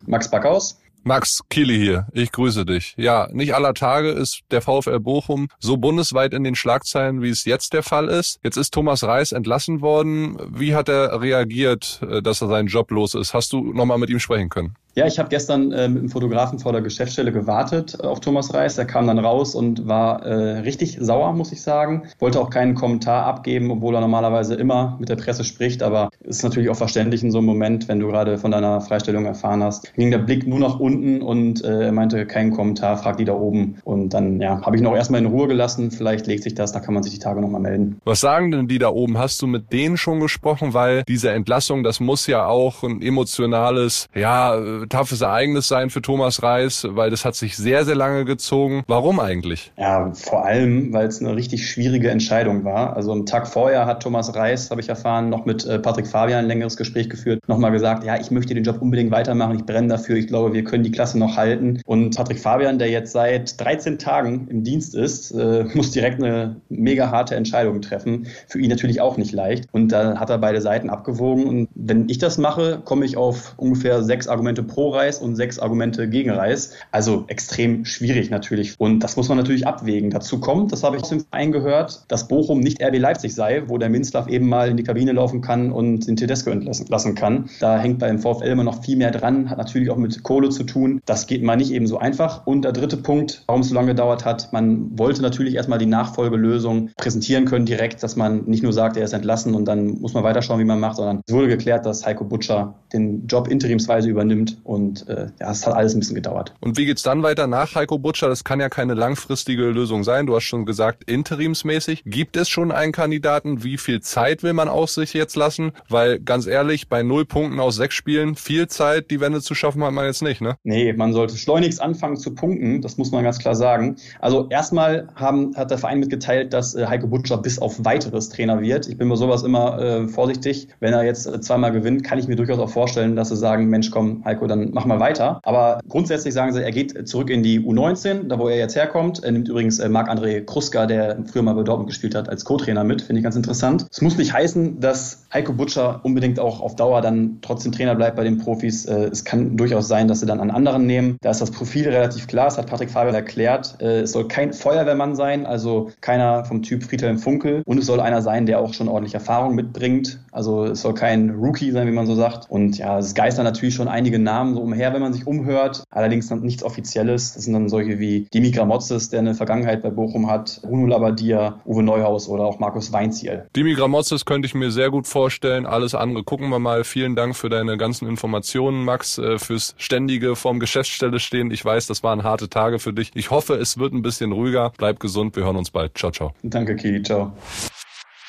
Max 0.06 0.30
Backhaus. 0.30 0.80
Max 1.02 1.40
Kili 1.48 1.78
hier, 1.78 2.06
ich 2.12 2.30
grüße 2.30 2.66
dich. 2.66 2.94
Ja, 2.98 3.28
nicht 3.32 3.54
aller 3.54 3.72
Tage 3.72 4.10
ist 4.10 4.42
der 4.50 4.60
VfL 4.60 5.00
Bochum 5.00 5.48
so 5.58 5.78
bundesweit 5.78 6.34
in 6.34 6.44
den 6.44 6.54
Schlagzeilen, 6.54 7.22
wie 7.22 7.30
es 7.30 7.46
jetzt 7.46 7.72
der 7.72 7.82
Fall 7.82 8.08
ist. 8.08 8.38
Jetzt 8.42 8.58
ist 8.58 8.74
Thomas 8.74 9.02
Reis 9.02 9.32
entlassen 9.32 9.80
worden. 9.80 10.36
Wie 10.50 10.74
hat 10.74 10.90
er 10.90 11.22
reagiert, 11.22 12.00
äh, 12.02 12.20
dass 12.20 12.42
er 12.42 12.48
seinen 12.48 12.68
Job 12.68 12.90
los 12.90 13.14
ist? 13.14 13.32
Hast 13.32 13.52
du 13.54 13.72
nochmal 13.72 13.98
mit 13.98 14.10
ihm 14.10 14.20
sprechen 14.20 14.50
können? 14.50 14.74
Ja, 14.96 15.06
ich 15.06 15.18
habe 15.20 15.28
gestern 15.28 15.70
äh, 15.70 15.88
mit 15.88 16.02
dem 16.02 16.08
Fotografen 16.08 16.58
vor 16.58 16.72
der 16.72 16.80
Geschäftsstelle 16.80 17.30
gewartet 17.30 17.96
äh, 18.02 18.06
auf 18.06 18.18
Thomas 18.20 18.52
Reis. 18.52 18.76
Er 18.76 18.86
kam 18.86 19.06
dann 19.06 19.20
raus 19.20 19.54
und 19.54 19.86
war 19.86 20.24
äh, 20.26 20.58
richtig 20.60 20.98
sauer, 21.00 21.32
muss 21.32 21.52
ich 21.52 21.62
sagen. 21.62 22.08
Wollte 22.18 22.40
auch 22.40 22.50
keinen 22.50 22.74
Kommentar 22.74 23.24
abgeben, 23.24 23.70
obwohl 23.70 23.94
er 23.94 24.00
normalerweise 24.00 24.56
immer 24.56 24.96
mit 24.98 25.08
der 25.08 25.16
Presse 25.16 25.44
spricht. 25.44 25.84
Aber 25.84 26.10
ist 26.24 26.42
natürlich 26.42 26.70
auch 26.70 26.76
verständlich 26.76 27.22
in 27.22 27.30
so 27.30 27.38
einem 27.38 27.46
Moment, 27.46 27.86
wenn 27.86 28.00
du 28.00 28.08
gerade 28.08 28.36
von 28.36 28.50
deiner 28.50 28.80
Freistellung 28.80 29.26
erfahren 29.26 29.62
hast. 29.62 29.94
Ging 29.94 30.10
der 30.10 30.18
Blick 30.18 30.46
nur 30.46 30.58
nach 30.58 30.80
unten 30.80 31.22
und 31.22 31.64
äh, 31.64 31.84
er 31.84 31.92
meinte, 31.92 32.26
keinen 32.26 32.50
Kommentar, 32.50 32.96
frag 32.96 33.16
die 33.16 33.24
da 33.24 33.34
oben. 33.34 33.76
Und 33.84 34.12
dann 34.12 34.40
ja, 34.40 34.60
habe 34.62 34.74
ich 34.74 34.82
noch 34.82 34.96
erstmal 34.96 35.20
in 35.20 35.26
Ruhe 35.26 35.46
gelassen. 35.46 35.92
Vielleicht 35.92 36.26
legt 36.26 36.42
sich 36.42 36.54
das, 36.54 36.72
da 36.72 36.80
kann 36.80 36.94
man 36.94 37.04
sich 37.04 37.12
die 37.12 37.20
Tage 37.20 37.40
nochmal 37.40 37.60
melden. 37.60 38.00
Was 38.04 38.20
sagen 38.20 38.50
denn 38.50 38.66
die 38.66 38.78
da 38.78 38.88
oben? 38.88 39.18
Hast 39.18 39.40
du 39.40 39.46
mit 39.46 39.72
denen 39.72 39.96
schon 39.96 40.18
gesprochen? 40.18 40.74
Weil 40.74 41.04
diese 41.06 41.30
Entlassung, 41.30 41.84
das 41.84 42.00
muss 42.00 42.26
ja 42.26 42.46
auch 42.46 42.82
ein 42.82 43.02
emotionales, 43.02 44.08
ja, 44.16 44.79
toughes 44.88 45.20
Ereignis 45.20 45.68
sein 45.68 45.90
für 45.90 46.02
Thomas 46.02 46.42
Reis, 46.42 46.86
weil 46.90 47.10
das 47.10 47.24
hat 47.24 47.34
sich 47.34 47.56
sehr, 47.56 47.84
sehr 47.84 47.94
lange 47.94 48.24
gezogen. 48.24 48.82
Warum 48.86 49.20
eigentlich? 49.20 49.72
Ja, 49.78 50.12
vor 50.14 50.44
allem, 50.44 50.92
weil 50.92 51.06
es 51.06 51.20
eine 51.20 51.36
richtig 51.36 51.68
schwierige 51.68 52.10
Entscheidung 52.10 52.64
war. 52.64 52.96
Also 52.96 53.12
am 53.12 53.26
Tag 53.26 53.48
vorher 53.48 53.86
hat 53.86 54.02
Thomas 54.02 54.34
Reis, 54.34 54.70
habe 54.70 54.80
ich 54.80 54.88
erfahren, 54.88 55.28
noch 55.28 55.44
mit 55.44 55.64
äh, 55.64 55.78
Patrick 55.78 56.06
Fabian 56.06 56.40
ein 56.40 56.46
längeres 56.46 56.76
Gespräch 56.76 57.08
geführt, 57.08 57.40
nochmal 57.48 57.72
gesagt, 57.72 58.04
ja, 58.04 58.18
ich 58.18 58.30
möchte 58.30 58.54
den 58.54 58.64
Job 58.64 58.80
unbedingt 58.80 59.10
weitermachen, 59.10 59.56
ich 59.56 59.64
brenne 59.64 59.88
dafür, 59.88 60.16
ich 60.16 60.26
glaube, 60.26 60.52
wir 60.52 60.64
können 60.64 60.84
die 60.84 60.90
Klasse 60.90 61.18
noch 61.18 61.36
halten. 61.36 61.80
Und 61.86 62.16
Patrick 62.16 62.38
Fabian, 62.38 62.78
der 62.78 62.88
jetzt 62.90 63.12
seit 63.12 63.60
13 63.60 63.98
Tagen 63.98 64.48
im 64.48 64.64
Dienst 64.64 64.94
ist, 64.94 65.30
äh, 65.32 65.64
muss 65.74 65.90
direkt 65.90 66.22
eine 66.22 66.56
mega 66.68 67.10
harte 67.10 67.34
Entscheidung 67.34 67.80
treffen. 67.82 68.26
Für 68.48 68.58
ihn 68.60 68.70
natürlich 68.70 69.00
auch 69.00 69.16
nicht 69.16 69.32
leicht. 69.32 69.66
Und 69.72 69.88
da 69.92 70.18
hat 70.18 70.30
er 70.30 70.38
beide 70.38 70.60
Seiten 70.60 70.90
abgewogen. 70.90 71.46
Und 71.46 71.68
wenn 71.74 72.08
ich 72.08 72.18
das 72.18 72.38
mache, 72.38 72.80
komme 72.84 73.04
ich 73.04 73.16
auf 73.16 73.54
ungefähr 73.56 74.02
sechs 74.02 74.28
Argumente 74.28 74.62
pro 74.70 74.90
Reis 74.90 75.18
und 75.18 75.36
sechs 75.36 75.58
Argumente 75.58 76.08
gegen 76.08 76.30
Reis. 76.30 76.74
Also 76.90 77.24
extrem 77.28 77.84
schwierig 77.84 78.30
natürlich. 78.30 78.74
Und 78.78 79.00
das 79.00 79.16
muss 79.16 79.28
man 79.28 79.36
natürlich 79.36 79.66
abwägen. 79.66 80.10
Dazu 80.10 80.40
kommt, 80.40 80.72
das 80.72 80.82
habe 80.82 80.96
ich 80.96 81.10
im 81.12 81.20
Verein 81.20 81.52
gehört, 81.52 82.04
dass 82.08 82.28
Bochum 82.28 82.60
nicht 82.60 82.82
RB 82.82 82.98
Leipzig 82.98 83.34
sei, 83.34 83.64
wo 83.66 83.76
der 83.78 83.90
Minzlaff 83.90 84.28
eben 84.28 84.48
mal 84.48 84.68
in 84.68 84.76
die 84.76 84.84
Kabine 84.84 85.12
laufen 85.12 85.40
kann 85.40 85.72
und 85.72 86.06
den 86.06 86.16
Tedesco 86.16 86.50
entlassen 86.50 87.14
kann. 87.14 87.50
Da 87.60 87.78
hängt 87.78 87.98
beim 87.98 88.18
VfL 88.18 88.46
immer 88.46 88.64
noch 88.64 88.82
viel 88.82 88.96
mehr 88.96 89.10
dran, 89.10 89.50
hat 89.50 89.58
natürlich 89.58 89.90
auch 89.90 89.96
mit 89.96 90.22
Kohle 90.22 90.50
zu 90.50 90.64
tun. 90.64 91.00
Das 91.04 91.26
geht 91.26 91.42
mal 91.42 91.56
nicht 91.56 91.72
eben 91.72 91.86
so 91.86 91.98
einfach. 91.98 92.46
Und 92.46 92.62
der 92.62 92.72
dritte 92.72 92.96
Punkt, 92.96 93.42
warum 93.46 93.62
es 93.62 93.68
so 93.68 93.74
lange 93.74 93.88
gedauert 93.88 94.24
hat, 94.24 94.52
man 94.52 94.98
wollte 94.98 95.22
natürlich 95.22 95.54
erstmal 95.54 95.78
die 95.78 95.86
Nachfolgelösung 95.86 96.90
präsentieren 96.96 97.44
können 97.44 97.66
direkt, 97.66 98.02
dass 98.02 98.16
man 98.16 98.44
nicht 98.44 98.62
nur 98.62 98.72
sagt, 98.72 98.96
er 98.96 99.04
ist 99.04 99.12
entlassen 99.12 99.54
und 99.54 99.66
dann 99.66 100.00
muss 100.00 100.14
man 100.14 100.22
weiterschauen, 100.22 100.60
wie 100.60 100.64
man 100.64 100.80
macht, 100.80 100.96
sondern 100.96 101.20
es 101.26 101.34
wurde 101.34 101.48
geklärt, 101.48 101.86
dass 101.86 102.06
Heiko 102.06 102.24
Butscher 102.24 102.74
den 102.92 103.26
Job 103.26 103.48
interimsweise 103.48 104.08
übernimmt 104.08 104.59
und 104.64 105.08
äh, 105.08 105.28
ja, 105.40 105.50
es 105.50 105.66
hat 105.66 105.74
alles 105.74 105.94
ein 105.94 106.00
bisschen 106.00 106.14
gedauert. 106.14 106.54
Und 106.60 106.76
wie 106.76 106.86
geht's 106.86 107.02
dann 107.02 107.22
weiter 107.22 107.46
nach 107.46 107.74
Heiko 107.74 107.98
Butscher? 107.98 108.28
Das 108.28 108.44
kann 108.44 108.60
ja 108.60 108.68
keine 108.68 108.94
langfristige 108.94 109.64
Lösung 109.70 110.04
sein. 110.04 110.26
Du 110.26 110.34
hast 110.34 110.44
schon 110.44 110.66
gesagt, 110.66 111.04
interimsmäßig. 111.10 112.02
Gibt 112.04 112.36
es 112.36 112.48
schon 112.48 112.72
einen 112.72 112.92
Kandidaten? 112.92 113.62
Wie 113.64 113.78
viel 113.78 114.00
Zeit 114.00 114.42
will 114.42 114.52
man 114.52 114.68
aus 114.68 114.94
sich 114.94 115.14
jetzt 115.14 115.36
lassen? 115.36 115.72
Weil 115.88 116.20
ganz 116.20 116.46
ehrlich, 116.46 116.88
bei 116.88 117.02
null 117.02 117.24
Punkten 117.24 117.60
aus 117.60 117.76
sechs 117.76 117.94
Spielen, 117.94 118.34
viel 118.34 118.68
Zeit, 118.68 119.10
die 119.10 119.20
Wende 119.20 119.40
zu 119.40 119.54
schaffen, 119.54 119.82
hat 119.84 119.92
man 119.92 120.06
jetzt 120.06 120.22
nicht, 120.22 120.40
ne? 120.40 120.56
Nee, 120.64 120.92
man 120.92 121.12
sollte 121.12 121.36
schleunigst 121.36 121.80
anfangen 121.80 122.16
zu 122.16 122.34
punkten. 122.34 122.80
Das 122.80 122.96
muss 122.96 123.10
man 123.10 123.24
ganz 123.24 123.38
klar 123.38 123.54
sagen. 123.54 123.96
Also 124.20 124.48
erstmal 124.50 125.08
haben, 125.14 125.54
hat 125.56 125.70
der 125.70 125.78
Verein 125.78 126.00
mitgeteilt, 126.00 126.52
dass 126.52 126.74
äh, 126.74 126.86
Heiko 126.86 127.06
Butscher 127.06 127.38
bis 127.38 127.58
auf 127.58 127.84
weiteres 127.84 128.28
Trainer 128.28 128.60
wird. 128.60 128.88
Ich 128.88 128.98
bin 128.98 129.08
bei 129.08 129.16
sowas 129.16 129.42
immer 129.42 129.78
äh, 129.78 130.08
vorsichtig. 130.08 130.68
Wenn 130.80 130.92
er 130.92 131.04
jetzt 131.04 131.26
äh, 131.26 131.40
zweimal 131.40 131.72
gewinnt, 131.72 132.04
kann 132.04 132.18
ich 132.18 132.28
mir 132.28 132.36
durchaus 132.36 132.58
auch 132.58 132.70
vorstellen, 132.70 133.16
dass 133.16 133.28
sie 133.28 133.36
sagen, 133.36 133.68
Mensch, 133.68 133.90
komm, 133.90 134.24
Heiko, 134.24 134.46
dann 134.50 134.70
mach 134.72 134.84
mal 134.84 135.00
weiter. 135.00 135.40
Aber 135.42 135.80
grundsätzlich 135.88 136.34
sagen 136.34 136.52
sie, 136.52 136.62
er 136.62 136.70
geht 136.70 137.08
zurück 137.08 137.30
in 137.30 137.42
die 137.42 137.60
U19, 137.60 138.28
da 138.28 138.38
wo 138.38 138.48
er 138.48 138.58
jetzt 138.58 138.76
herkommt. 138.76 139.22
Er 139.22 139.32
nimmt 139.32 139.48
übrigens 139.48 139.78
äh, 139.78 139.88
Marc-André 139.88 140.44
Kruska, 140.44 140.86
der 140.86 141.18
früher 141.30 141.42
mal 141.42 141.54
bei 141.54 141.62
Dortmund 141.62 141.88
gespielt 141.88 142.14
hat, 142.14 142.28
als 142.28 142.44
Co-Trainer 142.44 142.84
mit. 142.84 143.02
Finde 143.02 143.20
ich 143.20 143.24
ganz 143.24 143.36
interessant. 143.36 143.86
Es 143.90 144.00
muss 144.00 144.18
nicht 144.18 144.32
heißen, 144.32 144.80
dass 144.80 145.26
Heiko 145.32 145.52
Butscher 145.52 146.00
unbedingt 146.02 146.40
auch 146.40 146.60
auf 146.60 146.76
Dauer 146.76 147.00
dann 147.00 147.38
trotzdem 147.42 147.72
Trainer 147.72 147.94
bleibt 147.94 148.16
bei 148.16 148.24
den 148.24 148.38
Profis. 148.38 148.86
Äh, 148.86 149.04
es 149.04 149.24
kann 149.24 149.56
durchaus 149.56 149.88
sein, 149.88 150.08
dass 150.08 150.20
sie 150.20 150.26
dann 150.26 150.40
an 150.40 150.50
anderen 150.50 150.86
nehmen. 150.86 151.16
Da 151.20 151.30
ist 151.30 151.40
das 151.40 151.50
Profil 151.50 151.88
relativ 151.88 152.26
klar. 152.26 152.46
Das 152.46 152.58
hat 152.58 152.66
Patrick 152.66 152.90
Fabian 152.90 153.14
erklärt. 153.14 153.76
Äh, 153.80 154.00
es 154.00 154.12
soll 154.12 154.28
kein 154.28 154.52
Feuerwehrmann 154.52 155.14
sein, 155.14 155.46
also 155.46 155.90
keiner 156.00 156.44
vom 156.44 156.62
Typ 156.62 156.84
Friedhelm 156.84 157.18
Funkel. 157.18 157.62
Und 157.64 157.78
es 157.78 157.86
soll 157.86 158.00
einer 158.00 158.22
sein, 158.22 158.46
der 158.46 158.60
auch 158.60 158.74
schon 158.74 158.88
ordentlich 158.88 159.14
Erfahrung 159.14 159.54
mitbringt. 159.54 160.20
Also 160.32 160.66
es 160.66 160.80
soll 160.80 160.94
kein 160.94 161.30
Rookie 161.30 161.70
sein, 161.70 161.86
wie 161.86 161.92
man 161.92 162.06
so 162.06 162.14
sagt. 162.14 162.50
Und 162.50 162.78
ja, 162.78 162.98
es 162.98 163.14
geistern 163.14 163.44
natürlich 163.44 163.74
schon 163.74 163.88
einige 163.88 164.18
Namen 164.18 164.39
so 164.54 164.60
umher, 164.60 164.92
wenn 164.92 165.00
man 165.00 165.12
sich 165.12 165.26
umhört. 165.26 165.84
Allerdings 165.90 166.30
nichts 166.30 166.62
Offizielles. 166.62 167.34
Das 167.34 167.44
sind 167.44 167.52
dann 167.52 167.68
solche 167.68 167.98
wie 167.98 168.26
Dimi 168.32 168.50
Gramotzes, 168.50 169.10
der 169.10 169.20
eine 169.20 169.34
Vergangenheit 169.34 169.82
bei 169.82 169.90
Bochum 169.90 170.30
hat, 170.30 170.60
Bruno 170.62 170.86
Labbadia, 170.86 171.60
Uwe 171.64 171.82
Neuhaus 171.82 172.28
oder 172.28 172.44
auch 172.44 172.58
Markus 172.58 172.92
Weinziel. 172.92 173.46
Dimi 173.54 173.74
Gramotzes 173.74 174.24
könnte 174.24 174.46
ich 174.46 174.54
mir 174.54 174.70
sehr 174.70 174.90
gut 174.90 175.06
vorstellen. 175.06 175.66
Alles 175.66 175.94
andere 175.94 176.24
gucken 176.24 176.48
wir 176.48 176.58
mal. 176.58 176.84
Vielen 176.84 177.16
Dank 177.16 177.36
für 177.36 177.48
deine 177.48 177.76
ganzen 177.76 178.08
Informationen, 178.08 178.84
Max, 178.84 179.18
äh, 179.18 179.38
fürs 179.38 179.74
ständige 179.78 180.36
vorm 180.36 180.60
Geschäftsstelle 180.60 181.20
stehen. 181.20 181.50
Ich 181.50 181.64
weiß, 181.64 181.86
das 181.86 182.02
waren 182.02 182.22
harte 182.22 182.48
Tage 182.48 182.78
für 182.78 182.92
dich. 182.92 183.10
Ich 183.14 183.30
hoffe, 183.30 183.54
es 183.54 183.78
wird 183.78 183.92
ein 183.92 184.02
bisschen 184.02 184.32
ruhiger. 184.32 184.72
Bleib 184.76 185.00
gesund. 185.00 185.36
Wir 185.36 185.44
hören 185.44 185.56
uns 185.56 185.70
bald. 185.70 185.96
Ciao, 185.96 186.10
ciao. 186.10 186.32
Danke, 186.42 186.76
Kili. 186.76 187.02
Ciao. 187.02 187.32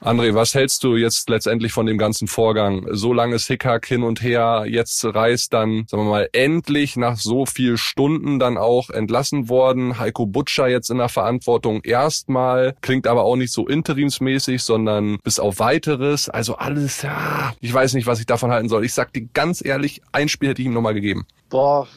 André, 0.04 0.34
was 0.34 0.56
hältst 0.56 0.84
du 0.84 0.96
jetzt 0.96 1.30
letztendlich 1.30 1.74
von 1.74 1.86
dem 1.86 2.00
ganzen 2.00 2.28
Vorgang? 2.28 2.88
So 2.90 3.14
langes 3.14 3.46
Hickhack 3.46 3.86
hin 3.86 4.02
und 4.02 4.24
her, 4.24 4.66
jetzt 4.68 5.06
reist 5.06 5.54
dann, 5.54 5.86
sagen 5.88 6.06
wir 6.06 6.10
mal, 6.10 6.30
endlich 6.34 6.96
nach 6.98 7.18
so 7.18 7.46
viel 7.46 7.78
Stunden 7.78 8.40
dann 8.40 8.58
auch 8.58 8.90
entlassen 8.90 9.48
worden. 9.48 10.00
Heiko 10.00 10.26
Butscher 10.26 10.68
jetzt 10.68 10.90
in 10.90 10.98
der 10.98 11.08
Verantwortung 11.08 11.82
erstmal, 11.84 12.74
klingt 12.82 13.06
aber 13.06 13.26
auch 13.26 13.36
nicht 13.36 13.54
so 13.54 13.68
interimsmäßig, 13.68 14.64
sondern 14.64 15.20
bis 15.24 15.38
auf 15.38 15.60
weiteres. 15.60 16.30
Also 16.30 16.56
alles, 16.56 17.04
ja, 17.04 17.54
ich 17.60 17.72
weiß 17.72 17.94
nicht, 17.94 18.08
was 18.08 18.20
ich 18.20 18.26
davon 18.26 18.50
halten 18.50 18.70
soll. 18.70 18.84
Ich 18.84 18.96
sag 18.96 19.14
dir 19.14 19.28
ganz 19.36 19.64
ehrlich, 19.64 20.02
ein 20.14 20.30
Spiel 20.30 20.50
hätte 20.50 20.64
ich 20.64 20.66
ihm 20.66 20.74
nochmal 20.74 20.96
gegeben. 20.96 21.28
Boah, 21.52 21.88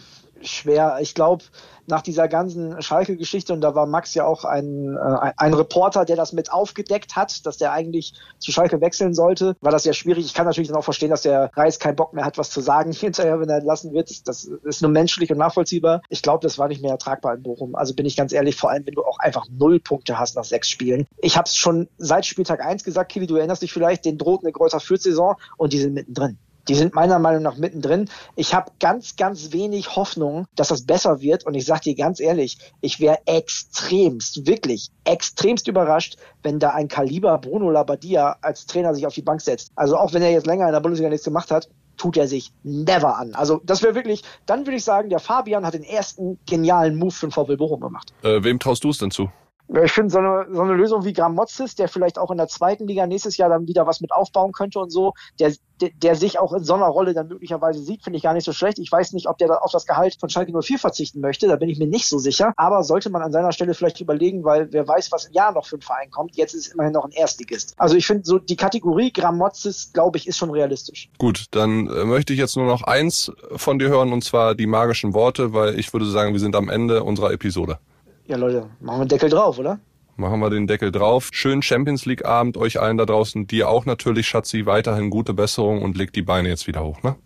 schwer. 0.43 0.99
Ich 1.01 1.15
glaube, 1.15 1.45
nach 1.87 2.03
dieser 2.03 2.29
ganzen 2.29 2.81
Schalke-Geschichte, 2.81 3.53
und 3.53 3.61
da 3.61 3.75
war 3.75 3.87
Max 3.87 4.15
ja 4.15 4.25
auch 4.27 4.45
ein, 4.45 4.97
äh, 4.97 5.33
ein 5.37 5.55
Reporter, 5.55 6.05
der 6.05 6.17
das 6.17 6.33
mit 6.33 6.53
aufgedeckt 6.53 7.17
hat, 7.17 7.45
dass 7.47 7.59
der 7.59 7.73
eigentlich 7.73 8.15
zu 8.39 8.53
Schalke 8.53 8.81
wechseln 8.81 9.15
sollte, 9.15 9.57
war 9.61 9.73
das 9.73 9.83
sehr 9.83 9.93
schwierig. 9.93 10.25
Ich 10.25 10.35
kann 10.35 10.47
natürlich 10.47 10.69
dann 10.69 10.77
auch 10.77 10.85
verstehen, 10.85 11.11
dass 11.11 11.23
der 11.23 11.51
Reis 11.55 11.79
keinen 11.79 11.97
Bock 11.97 12.13
mehr 12.13 12.25
hat, 12.25 12.39
was 12.39 12.51
zu 12.51 12.61
sagen 12.61 12.93
hinterher, 13.05 13.41
wenn 13.41 13.49
er 13.49 13.59
entlassen 13.59 13.93
wird. 13.93 14.27
Das 14.29 14.45
ist 14.45 14.83
nur 14.83 14.91
menschlich 14.91 15.31
und 15.31 15.39
nachvollziehbar. 15.39 16.03
Ich 16.09 16.23
glaube, 16.23 16.43
das 16.43 16.59
war 16.59 16.69
nicht 16.69 16.83
mehr 16.83 16.93
ertragbar 16.93 17.35
in 17.35 17.43
Bochum. 17.43 17.75
Also 17.75 17.95
bin 17.95 18.07
ich 18.07 18.17
ganz 18.17 18.33
ehrlich, 18.33 18.57
vor 18.57 18.71
allem, 18.71 18.87
wenn 18.87 18.95
du 18.95 19.03
auch 19.03 19.19
einfach 19.19 19.47
null 19.51 19.81
Punkte 19.81 20.19
hast 20.19 20.37
nach 20.37 20.45
sechs 20.45 20.69
Spielen. 20.69 21.07
Ich 21.19 21.37
habe 21.37 21.47
es 21.47 21.57
schon 21.57 21.89
seit 21.99 22.27
Spieltag 22.27 22.65
eins 22.65 22.85
gesagt, 22.85 23.13
Kili, 23.13 23.27
du 23.27 23.37
erinnerst 23.37 23.63
dich 23.63 23.73
vielleicht, 23.73 24.05
den 24.05 24.19
droht 24.19 24.43
eine 24.43 24.53
Kräuter 24.53 24.81
Fürth-Saison 24.81 25.37
und 25.57 25.73
die 25.73 25.79
sind 25.79 25.95
mittendrin. 25.95 26.39
Die 26.69 26.75
sind 26.75 26.95
meiner 26.95 27.19
Meinung 27.19 27.43
nach 27.43 27.57
mittendrin. 27.57 28.09
Ich 28.37 28.55
habe 28.55 28.73
ganz, 28.81 29.17
ganz 29.17 29.53
wenig 29.53 29.97
Hoffnung, 29.97 30.47
dass 30.57 30.69
das 30.69 30.87
besser 30.87 31.21
wird. 31.21 31.45
Und 31.47 31.55
ich 31.55 31.67
sage 31.67 31.83
dir 31.83 31.95
ganz 31.95 32.21
ehrlich, 32.21 32.59
ich 32.81 33.01
wäre 33.01 33.19
extremst, 33.27 34.47
wirklich 34.47 34.91
extremst 35.05 35.69
überrascht, 35.69 36.17
wenn 36.43 36.59
da 36.59 36.71
ein 36.71 36.89
Kaliber 36.89 37.39
Bruno 37.39 37.71
Labbadia 37.71 38.37
als 38.41 38.67
Trainer 38.67 38.95
sich 38.95 39.07
auf 39.07 39.15
die 39.15 39.23
Bank 39.23 39.41
setzt. 39.41 39.73
Also 39.77 39.97
auch 39.97 40.13
wenn 40.13 40.23
er 40.23 40.31
jetzt 40.31 40.47
länger 40.47 40.67
in 40.67 40.73
der 40.73 40.81
Bundesliga 40.81 41.11
nichts 41.11 41.25
gemacht 41.25 41.51
hat, 41.51 41.69
tut 41.97 42.17
er 42.17 42.27
sich 42.27 42.53
never 42.63 43.19
an. 43.19 43.35
Also 43.35 43.61
das 43.65 43.83
wäre 43.83 43.95
wirklich, 43.95 44.23
dann 44.47 44.67
würde 44.67 44.77
ich 44.77 44.85
sagen, 44.85 45.11
der 45.11 45.21
Fabian 45.21 45.65
hat 45.65 45.75
den 45.75 45.85
ersten 45.85 46.39
genialen 46.47 46.97
Move 46.97 47.13
für 47.13 47.29
den 47.29 47.33
VfL 47.33 47.57
Bochum 47.57 47.81
gemacht. 47.81 48.13
Äh, 48.23 48.43
wem 48.43 48.59
traust 48.59 48.85
du 48.85 48.91
es 48.91 48.99
denn 48.99 49.11
zu? 49.11 49.31
Ich 49.69 49.93
finde 49.93 50.11
so 50.11 50.19
eine, 50.19 50.47
so 50.53 50.61
eine 50.61 50.75
Lösung 50.75 51.05
wie 51.05 51.15
Gramozis, 51.15 51.75
der 51.75 51.89
vielleicht 51.89 52.19
auch 52.19 52.31
in 52.31 52.37
der 52.37 52.49
zweiten 52.49 52.87
Liga 52.87 53.07
nächstes 53.07 53.39
Jahr 53.39 53.49
dann 53.49 53.67
wieder 53.67 53.87
was 53.87 54.01
mit 54.01 54.13
aufbauen 54.13 54.53
könnte 54.53 54.79
und 54.79 54.91
so, 54.91 55.15
der, 55.41 55.55
der, 55.81 55.91
der 55.91 56.17
sich 56.17 56.39
auch 56.39 56.53
in 56.53 56.65
so 56.65 56.75
einer 56.75 56.87
Rolle 56.87 57.15
dann 57.15 57.29
möglicherweise 57.29 57.81
sieht, 57.81 58.03
finde 58.05 58.19
ich 58.19 58.23
gar 58.23 58.35
nicht 58.35 58.45
so 58.45 58.53
schlecht. 58.53 58.79
Ich 58.79 58.93
weiß 58.93 59.13
nicht, 59.15 59.27
ob 59.27 59.39
der 59.39 59.49
da 59.49 59.55
auf 59.55 59.73
das 59.73 59.87
Gehalt 59.87 60.17
von 60.21 60.29
Schalke 60.29 60.53
04 60.53 60.79
verzichten 60.79 61.21
möchte, 61.21 61.49
da 61.49 61.57
bin 61.57 61.71
ich 61.71 61.79
mir 61.79 61.87
nicht 61.87 62.07
so 62.07 62.19
sicher. 62.19 62.53
Aber 62.57 62.83
sollte 62.83 63.09
man 63.09 63.23
an 63.23 63.33
seiner 63.33 63.53
Stelle 63.53 63.73
vielleicht 63.73 64.01
überlegen, 64.01 64.45
weil 64.45 64.71
wer 64.73 64.87
weiß, 64.87 65.11
was 65.13 65.25
im 65.27 65.33
Jahr 65.33 65.53
noch 65.53 65.67
für 65.67 65.77
ein 65.77 65.83
Verein 65.83 66.11
kommt. 66.11 66.37
Jetzt 66.37 66.55
ist 66.55 66.67
es 66.67 66.75
immerhin 66.75 66.93
noch 66.93 67.07
ein 67.07 67.13
Erstligist. 67.13 67.75
Also 67.79 67.97
ich 67.97 68.07
finde 68.07 68.25
so 68.25 68.39
die 68.39 68.57
Kategorie 68.57 69.13
Gramozis, 69.13 69.93
glaube 69.95 70.19
ich, 70.19 70.27
ist 70.27 70.37
schon 70.37 70.51
realistisch. 70.51 71.09
Gut, 71.19 71.47
dann 71.53 71.87
äh, 71.89 72.05
möchte 72.05 72.35
ich 72.35 72.39
jetzt 72.39 72.57
nur 72.57 72.67
noch 72.67 72.83
eins 72.83 73.33
von 73.57 73.79
dir 73.79 73.89
hören 73.89 74.13
und 74.13 74.23
zwar 74.23 74.55
die 74.55 74.67
magischen 74.67 75.15
Worte, 75.15 75.55
weil 75.55 75.79
ich 75.79 75.93
würde 75.93 76.07
sagen, 76.07 76.35
wir 76.35 76.41
sind 76.41 76.55
am 76.55 76.69
Ende 76.69 77.03
unserer 77.03 77.33
Episode. 77.33 77.79
Ja, 78.27 78.37
Leute, 78.37 78.71
machen 78.81 78.99
wir 78.99 79.03
einen 79.03 79.09
Deckel 79.09 79.29
drauf, 79.29 79.59
oder? 79.59 79.79
Machen 80.17 80.41
wir 80.41 80.49
den 80.49 80.67
Deckel 80.67 80.93
drauf. 80.93 81.29
Schönen 81.33 81.61
Champions 81.61 82.07
League 82.07 82.25
Abend 82.25 82.57
euch 82.57 82.81
allen 82.81 82.97
da 82.97 83.05
draußen. 83.05 83.47
Dir 83.47 83.69
auch 83.69 83.85
natürlich, 83.85 84.29
Schatzi. 84.29 84.65
Weiterhin 84.65 85.11
gute 85.11 85.35
Besserung 85.35 85.83
und 85.83 85.97
leg 85.97 86.13
die 86.13 86.23
Beine 86.23 86.49
jetzt 86.49 86.67
wieder 86.67 86.85
hoch, 86.85 87.03
ne? 87.03 87.17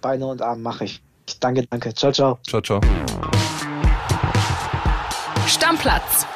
Beine 0.00 0.26
und 0.26 0.42
Arme 0.42 0.60
mache 0.60 0.84
ich. 0.84 1.02
Danke, 1.40 1.66
danke. 1.70 1.94
Ciao, 1.94 2.12
ciao. 2.12 2.38
Ciao, 2.46 2.60
ciao. 2.60 2.80
Stammplatz. 5.46 6.26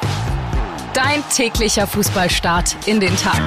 Dein 0.94 1.22
täglicher 1.35 1.87
Fußballstart 1.87 2.88
in 2.88 3.00
den 3.00 3.14
Tag. 3.16 3.42